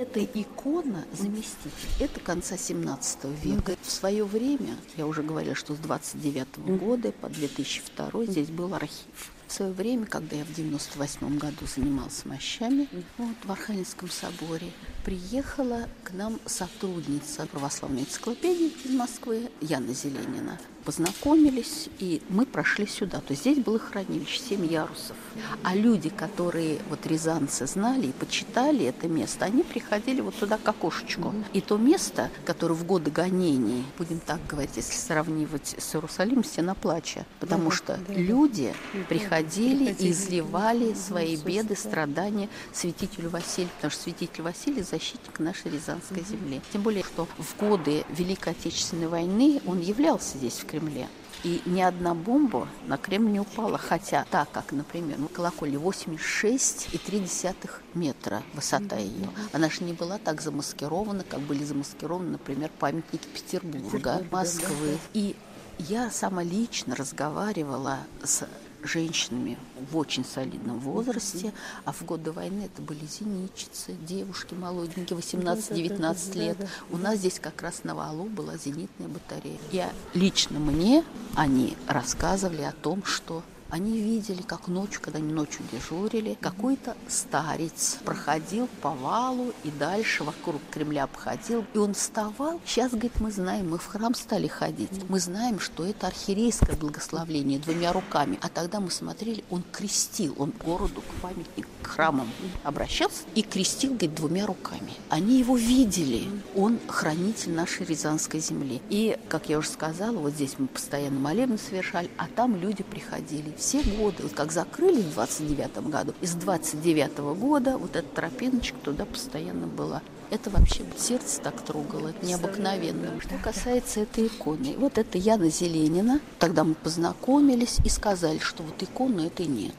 эта 0.00 0.24
икона 0.24 1.04
заместитель. 1.12 1.70
Это 1.98 2.20
конца 2.20 2.56
17 2.56 3.24
века. 3.42 3.76
В 3.82 3.90
свое 3.90 4.24
время, 4.24 4.76
я 4.96 5.06
уже 5.06 5.22
говорила, 5.22 5.54
что 5.54 5.74
с 5.74 5.78
29 5.78 6.46
-го 6.56 6.78
года 6.78 7.12
по 7.12 7.28
2002 7.28 8.24
здесь 8.24 8.48
был 8.48 8.72
архив. 8.74 9.32
В 9.46 9.52
свое 9.52 9.72
время, 9.72 10.06
когда 10.06 10.36
я 10.36 10.44
в 10.44 10.54
98 10.54 11.36
году 11.36 11.66
занималась 11.66 12.24
мощами 12.24 12.88
вот, 13.18 13.36
в 13.44 13.50
Архангельском 13.50 14.08
соборе, 14.08 14.70
приехала 15.04 15.88
к 16.04 16.12
нам 16.12 16.40
сотрудница 16.46 17.46
православной 17.46 18.02
энциклопедии 18.02 18.72
из 18.84 18.92
Москвы 18.92 19.50
Яна 19.60 19.92
Зеленина 19.92 20.58
познакомились, 20.84 21.88
и 21.98 22.22
мы 22.28 22.46
прошли 22.46 22.86
сюда. 22.86 23.18
То 23.18 23.30
есть 23.30 23.42
здесь 23.42 23.58
было 23.58 23.78
хранилище, 23.78 24.40
семь 24.40 24.66
ярусов. 24.66 25.16
А 25.62 25.74
люди, 25.74 26.08
которые 26.10 26.78
вот 26.88 27.06
рязанцы 27.06 27.66
знали 27.66 28.06
и 28.08 28.12
почитали 28.12 28.86
это 28.86 29.08
место, 29.08 29.44
они 29.44 29.62
приходили 29.62 30.20
вот 30.20 30.34
туда 30.34 30.58
к 30.58 30.68
окошечку. 30.68 31.34
И 31.52 31.60
то 31.60 31.76
место, 31.76 32.30
которое 32.44 32.74
в 32.74 32.84
годы 32.84 33.10
гонений, 33.10 33.84
будем 33.98 34.20
так 34.20 34.40
говорить, 34.46 34.76
если 34.76 34.94
сравнивать 34.94 35.74
с 35.78 35.94
Иерусалимом, 35.94 36.44
стена 36.44 36.74
плача. 36.74 37.26
Потому 37.38 37.70
что 37.70 37.98
люди 38.08 38.74
приходили 39.08 39.94
и 39.98 40.10
изливали 40.10 40.94
свои 40.94 41.36
беды, 41.36 41.76
страдания 41.76 42.48
святителю 42.72 43.30
Василию, 43.30 43.70
потому 43.76 43.90
что 43.90 44.02
святитель 44.02 44.42
Василий– 44.42 44.82
защитник 44.90 45.38
нашей 45.38 45.70
Рязанской 45.70 46.24
земли. 46.28 46.60
Тем 46.72 46.82
более, 46.82 47.04
что 47.04 47.26
в 47.38 47.56
годы 47.58 48.04
Великой 48.10 48.52
Отечественной 48.52 49.08
войны 49.08 49.60
он 49.66 49.80
являлся 49.80 50.38
здесь, 50.38 50.54
в 50.54 50.66
Кремле. 50.70 51.08
И 51.42 51.62
ни 51.64 51.80
одна 51.80 52.14
бомба 52.14 52.68
на 52.86 52.98
Кремль 52.98 53.30
не 53.32 53.40
упала, 53.40 53.78
хотя 53.78 54.26
так 54.30 54.50
как, 54.52 54.72
например, 54.72 55.18
ну, 55.18 55.28
колокольня 55.28 55.78
86,3 55.78 57.70
метра 57.94 58.42
высота 58.54 58.96
ее. 58.96 59.28
Она 59.52 59.70
же 59.70 59.84
не 59.84 59.94
была 59.94 60.18
так 60.18 60.42
замаскирована, 60.42 61.24
как 61.24 61.40
были 61.40 61.64
замаскированы, 61.64 62.32
например, 62.32 62.70
памятники 62.78 63.26
Петербурга, 63.26 64.22
Москвы. 64.30 64.98
И 65.14 65.34
я 65.78 66.10
сама 66.10 66.42
лично 66.42 66.94
разговаривала 66.94 68.00
с 68.22 68.46
женщинами 68.86 69.58
в 69.90 69.96
очень 69.96 70.24
солидном 70.24 70.78
возрасте, 70.78 71.52
а 71.84 71.92
в 71.92 72.04
годы 72.04 72.32
войны 72.32 72.68
это 72.72 72.82
были 72.82 73.04
зенитчицы, 73.06 73.92
девушки 74.06 74.54
молоденькие, 74.54 75.18
18-19 75.18 76.38
лет. 76.38 76.56
У 76.90 76.96
нас 76.96 77.18
здесь 77.18 77.38
как 77.40 77.62
раз 77.62 77.84
на 77.84 77.94
валу 77.94 78.24
была 78.24 78.56
зенитная 78.56 79.08
батарея. 79.08 79.58
Я 79.72 79.92
лично 80.14 80.58
мне 80.58 81.04
они 81.34 81.76
рассказывали 81.86 82.62
о 82.62 82.72
том, 82.72 83.04
что 83.04 83.42
они 83.70 84.00
видели, 84.00 84.42
как 84.42 84.68
ночью, 84.68 85.00
когда 85.00 85.18
они 85.18 85.32
ночью 85.32 85.64
дежурили, 85.70 86.36
какой-то 86.40 86.96
старец 87.08 87.98
проходил 88.04 88.68
по 88.82 88.90
валу 88.90 89.52
и 89.64 89.70
дальше 89.70 90.24
вокруг 90.24 90.60
Кремля 90.70 91.04
обходил. 91.04 91.64
И 91.74 91.78
он 91.78 91.94
вставал. 91.94 92.60
Сейчас, 92.66 92.90
говорит, 92.90 93.20
мы 93.20 93.30
знаем, 93.30 93.70
мы 93.70 93.78
в 93.78 93.86
храм 93.86 94.14
стали 94.14 94.48
ходить. 94.48 94.90
Мы 95.08 95.20
знаем, 95.20 95.60
что 95.60 95.84
это 95.84 96.08
архиерейское 96.08 96.76
благословление 96.76 97.58
двумя 97.58 97.92
руками. 97.92 98.38
А 98.42 98.48
тогда 98.48 98.80
мы 98.80 98.90
смотрели, 98.90 99.44
он 99.50 99.62
крестил, 99.70 100.34
он 100.38 100.52
к 100.52 100.64
городу, 100.64 101.00
к 101.02 101.20
памятнику, 101.22 101.70
к 101.82 101.86
храмам 101.86 102.28
обращался 102.64 103.22
и 103.34 103.42
крестил, 103.42 103.90
говорит, 103.90 104.14
двумя 104.14 104.46
руками. 104.46 104.92
Они 105.08 105.38
его 105.38 105.56
видели. 105.56 106.28
Он 106.56 106.78
хранитель 106.88 107.52
нашей 107.52 107.86
Рязанской 107.86 108.40
земли. 108.40 108.82
И, 108.90 109.16
как 109.28 109.48
я 109.48 109.58
уже 109.58 109.68
сказала, 109.68 110.16
вот 110.16 110.32
здесь 110.32 110.56
мы 110.58 110.66
постоянно 110.66 111.20
молебны 111.20 111.58
совершали, 111.58 112.10
а 112.16 112.26
там 112.26 112.56
люди 112.56 112.82
приходили 112.82 113.54
все 113.60 113.82
годы, 113.82 114.22
вот 114.22 114.32
как 114.32 114.50
закрыли 114.50 115.02
в 115.02 115.12
29 115.12 115.88
году, 115.88 116.14
из 116.20 116.34
29 116.34 117.18
года 117.38 117.76
вот 117.76 117.94
эта 117.94 118.08
тропиночка 118.08 118.76
туда 118.82 119.04
постоянно 119.04 119.66
была. 119.66 120.02
Это 120.30 120.48
вообще 120.48 120.84
сердце 120.96 121.40
так 121.42 121.60
трогало, 121.60 122.08
это 122.08 122.24
необыкновенно. 122.24 123.20
Что 123.20 123.36
касается 123.42 124.00
этой 124.00 124.28
иконы, 124.28 124.76
вот 124.78 124.96
это 124.96 125.18
Яна 125.18 125.50
Зеленина, 125.50 126.20
тогда 126.38 126.64
мы 126.64 126.74
познакомились 126.74 127.78
и 127.84 127.88
сказали, 127.88 128.38
что 128.38 128.62
вот 128.62 128.82
иконы 128.82 129.22
этой 129.26 129.46
нет. 129.46 129.74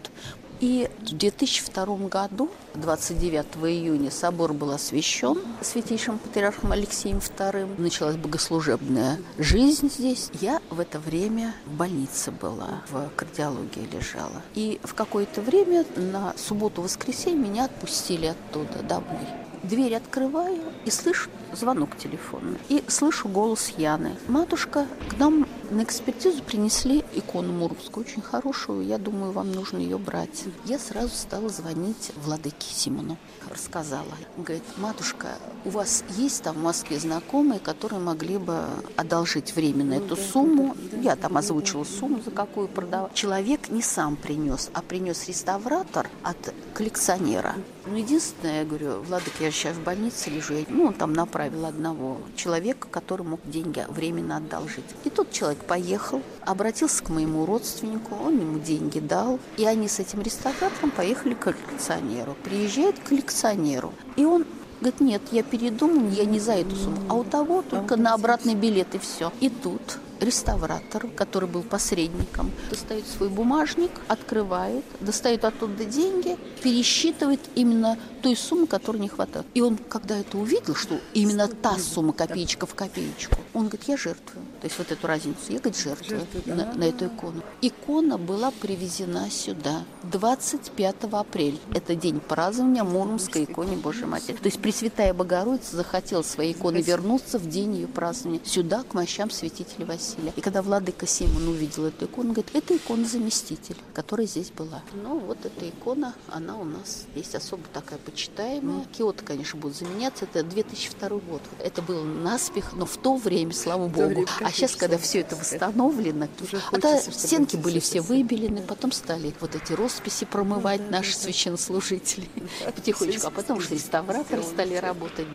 И 0.61 0.87
в 0.99 1.17
2002 1.17 1.85
году, 2.07 2.49
29 2.75 3.45
июня, 3.63 4.11
собор 4.11 4.53
был 4.53 4.69
освящен 4.69 5.39
святейшим 5.61 6.19
патриархом 6.19 6.71
Алексеем 6.71 7.17
II. 7.17 7.81
Началась 7.81 8.15
богослужебная 8.15 9.19
жизнь 9.39 9.89
здесь. 9.89 10.29
Я 10.39 10.61
в 10.69 10.79
это 10.79 10.99
время 10.99 11.55
в 11.65 11.71
больнице 11.71 12.29
была, 12.29 12.83
в 12.91 13.09
кардиологии 13.15 13.89
лежала. 13.91 14.43
И 14.53 14.79
в 14.83 14.93
какое-то 14.93 15.41
время 15.41 15.83
на 15.95 16.35
субботу-воскресенье 16.37 17.39
меня 17.39 17.65
отпустили 17.65 18.27
оттуда 18.27 18.83
домой. 18.83 19.25
Дверь 19.63 19.95
открываю 19.95 20.61
и 20.85 20.91
слышу 20.91 21.29
звонок 21.53 21.97
телефонный. 21.97 22.57
И 22.69 22.83
слышу 22.87 23.27
голос 23.27 23.73
Яны. 23.77 24.15
Матушка, 24.27 24.85
к 25.09 25.17
нам 25.17 25.47
на 25.71 25.83
экспертизу 25.83 26.43
принесли 26.43 27.03
икону 27.13 27.53
Муромскую, 27.53 28.05
очень 28.05 28.21
хорошую. 28.21 28.85
Я 28.85 28.97
думаю, 28.97 29.31
вам 29.31 29.51
нужно 29.51 29.77
ее 29.77 29.97
брать. 29.97 30.43
Я 30.65 30.77
сразу 30.77 31.15
стала 31.15 31.49
звонить 31.49 32.11
владыке 32.17 32.73
Симону. 32.73 33.17
Рассказала. 33.49 34.11
Говорит, 34.37 34.63
матушка, 34.77 35.29
у 35.65 35.69
вас 35.69 36.03
есть 36.17 36.43
там 36.43 36.57
в 36.57 36.63
Москве 36.63 36.99
знакомые, 36.99 37.59
которые 37.59 37.99
могли 37.99 38.37
бы 38.37 38.65
одолжить 38.97 39.55
временно 39.55 39.93
эту 39.93 40.15
сумму? 40.15 40.75
Я 41.01 41.15
там 41.15 41.37
озвучила 41.37 41.85
сумму, 41.85 42.21
за 42.23 42.31
какую 42.31 42.67
продавать. 42.67 43.13
Человек 43.13 43.69
не 43.69 43.81
сам 43.81 44.17
принес, 44.17 44.69
а 44.73 44.81
принес 44.81 45.27
реставратор 45.27 46.09
от 46.21 46.53
коллекционера. 46.73 47.55
Ну, 47.85 47.95
единственное, 47.95 48.59
я 48.59 48.65
говорю, 48.65 49.01
Владык, 49.01 49.33
я 49.39 49.49
сейчас 49.49 49.75
в 49.75 49.83
больнице 49.83 50.29
лежу. 50.29 50.53
ну, 50.69 50.85
он 50.85 50.93
там 50.93 51.13
направил 51.13 51.65
одного 51.65 52.19
человека, 52.35 52.87
который 52.89 53.25
мог 53.25 53.39
деньги 53.45 53.83
временно 53.89 54.37
одолжить. 54.37 54.85
И 55.03 55.09
тот 55.09 55.31
человек 55.31 55.59
поехал, 55.65 56.21
обратился 56.41 57.03
к 57.03 57.09
моему 57.09 57.45
родственнику, 57.45 58.15
он 58.15 58.39
ему 58.39 58.59
деньги 58.59 58.99
дал. 58.99 59.39
И 59.57 59.65
они 59.65 59.87
с 59.87 59.99
этим 59.99 60.21
реставратором 60.21 60.91
поехали 60.91 61.33
к 61.33 61.39
коллекционеру. 61.39 62.35
Приезжает 62.43 62.99
к 62.99 63.09
коллекционеру, 63.09 63.93
и 64.15 64.25
он 64.25 64.45
Говорит, 64.81 64.99
нет, 64.99 65.21
я 65.31 65.43
передумал, 65.43 66.09
я 66.09 66.25
не 66.25 66.39
за 66.39 66.53
эту 66.53 66.75
сумму, 66.75 66.97
а 67.07 67.13
у 67.13 67.23
того 67.23 67.61
только 67.61 67.97
на 67.97 68.15
обратный 68.15 68.55
билет 68.55 68.95
и 68.95 68.97
все. 68.97 69.31
И 69.39 69.47
тут 69.47 69.99
реставратор, 70.21 71.07
который 71.15 71.49
был 71.49 71.63
посредником, 71.63 72.51
достает 72.69 73.05
свой 73.07 73.29
бумажник, 73.29 73.91
открывает, 74.07 74.85
достает 74.99 75.45
оттуда 75.45 75.85
деньги, 75.85 76.37
пересчитывает 76.61 77.41
именно 77.55 77.97
той 78.21 78.35
суммы, 78.35 78.67
которой 78.67 78.97
не 78.97 79.09
хватает. 79.09 79.45
И 79.53 79.61
он, 79.61 79.77
когда 79.77 80.17
это 80.17 80.37
увидел, 80.37 80.75
что 80.75 80.99
именно 81.13 81.47
та 81.47 81.77
сумма 81.77 82.13
копеечка 82.13 82.65
в 82.65 82.75
копеечку, 82.75 83.35
он 83.53 83.67
говорит, 83.67 83.87
я 83.87 83.97
жертвую. 83.97 84.45
То 84.61 84.67
есть 84.67 84.77
вот 84.77 84.91
эту 84.91 85.07
разницу, 85.07 85.39
я, 85.49 85.59
говорит, 85.59 85.77
жертвую 85.77 86.27
на, 86.45 86.73
на 86.73 86.83
эту 86.83 87.07
икону. 87.07 87.41
Икона 87.61 88.17
была 88.17 88.51
привезена 88.51 89.29
сюда 89.29 89.83
25 90.03 90.95
апреля. 91.11 91.57
Это 91.73 91.95
день 91.95 92.19
празднования 92.19 92.83
Муромской 92.83 93.45
иконе 93.45 93.75
Божьей 93.75 94.05
Матери. 94.05 94.35
То 94.35 94.45
есть 94.45 94.61
Пресвятая 94.61 95.13
Богородица 95.13 95.75
захотела 95.75 96.21
своей 96.21 96.53
иконы 96.53 96.77
вернуться 96.81 97.39
в 97.39 97.49
день 97.49 97.75
ее 97.75 97.87
празднования 97.87 98.41
сюда, 98.45 98.83
к 98.83 98.93
мощам 98.93 99.31
святителя 99.31 99.85
Василия. 99.85 100.10
Василия. 100.11 100.33
И 100.35 100.41
когда 100.41 100.61
владыка 100.61 101.05
Симон 101.05 101.47
увидел 101.47 101.85
эту 101.85 102.05
икону, 102.05 102.33
говорит, 102.33 102.51
это 102.53 102.75
икона 102.75 103.05
заместитель, 103.05 103.77
которая 103.93 104.27
здесь 104.27 104.51
была. 104.51 104.81
Ну, 104.93 105.19
вот 105.19 105.37
эта 105.45 105.69
икона, 105.69 106.13
она 106.27 106.57
у 106.57 106.63
нас 106.63 107.05
здесь 107.13 107.33
особо 107.35 107.63
такая 107.73 107.99
почитаемая. 107.99 108.85
Киото, 108.85 109.23
конечно, 109.23 109.59
будет 109.59 109.75
заменяться. 109.75 110.25
Это 110.25 110.43
2002 110.43 111.09
год. 111.09 111.41
Это 111.59 111.81
было 111.81 112.03
наспех, 112.03 112.73
но 112.73 112.85
в 112.85 112.97
то 112.97 113.15
время, 113.15 113.53
слава 113.53 113.87
богу. 113.87 114.07
Время, 114.07 114.27
а 114.41 114.51
сейчас, 114.51 114.75
когда 114.75 114.97
все 114.97 115.19
это 115.19 115.35
восстановлено, 115.35 116.27
это 116.71 117.01
стенки 117.11 117.55
были 117.55 117.79
все 117.79 118.01
выбелены, 118.01 118.61
потом 118.61 118.91
стали 118.91 119.33
вот 119.39 119.55
эти 119.55 119.73
росписи 119.73 120.25
промывать 120.25 120.83
да, 120.85 120.97
наши 120.97 121.13
да, 121.13 121.19
священнослужители 121.19 122.27
да, 122.65 122.71
потихонечку, 122.75 123.27
а 123.27 123.31
потом 123.31 123.57
уже 123.57 123.69
реставраторы 123.69 124.43
стали 124.43 124.75
работать. 124.75 125.27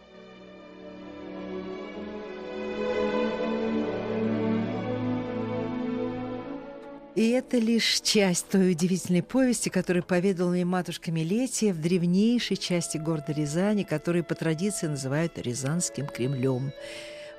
И 7.17 7.31
это 7.31 7.57
лишь 7.57 8.03
часть 8.03 8.51
той 8.51 8.73
удивительной 8.73 9.23
повести, 9.23 9.71
которую 9.71 10.03
поведала 10.03 10.51
мне 10.51 10.67
матушка 10.67 11.11
Милетия 11.11 11.73
в 11.73 11.81
древнейшей 11.81 12.59
части 12.59 12.99
города 12.99 13.33
Рязани, 13.33 13.85
которую 13.85 14.23
по 14.23 14.35
традиции 14.35 14.87
называют 14.87 15.39
Рязанским 15.39 16.09
Кремлем. 16.09 16.73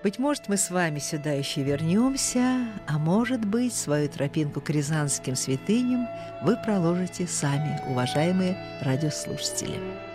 Быть 0.02 0.18
может, 0.18 0.48
мы 0.48 0.58
с 0.58 0.72
вами 0.72 0.98
сюда 0.98 1.34
еще 1.34 1.62
вернемся, 1.62 2.68
а 2.88 2.98
может 2.98 3.46
быть, 3.46 3.76
свою 3.76 4.10
тропинку 4.10 4.62
к 4.62 4.72
рязанским 4.72 5.36
святыням 5.36 6.08
вы 6.42 6.58
проложите 6.66 7.28
сами, 7.28 7.80
уважаемые 7.88 8.58
радиослушатели. 8.82 10.07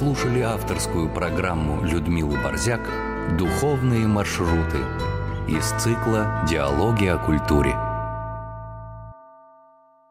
Слушали 0.00 0.40
авторскую 0.40 1.10
программу 1.10 1.84
Людмилы 1.84 2.38
Борзяк 2.42 2.80
«Духовные 3.36 4.06
маршруты» 4.06 4.78
из 5.46 5.62
цикла 5.78 6.42
«Диалоги 6.48 7.04
о 7.04 7.18
культуре». 7.18 7.89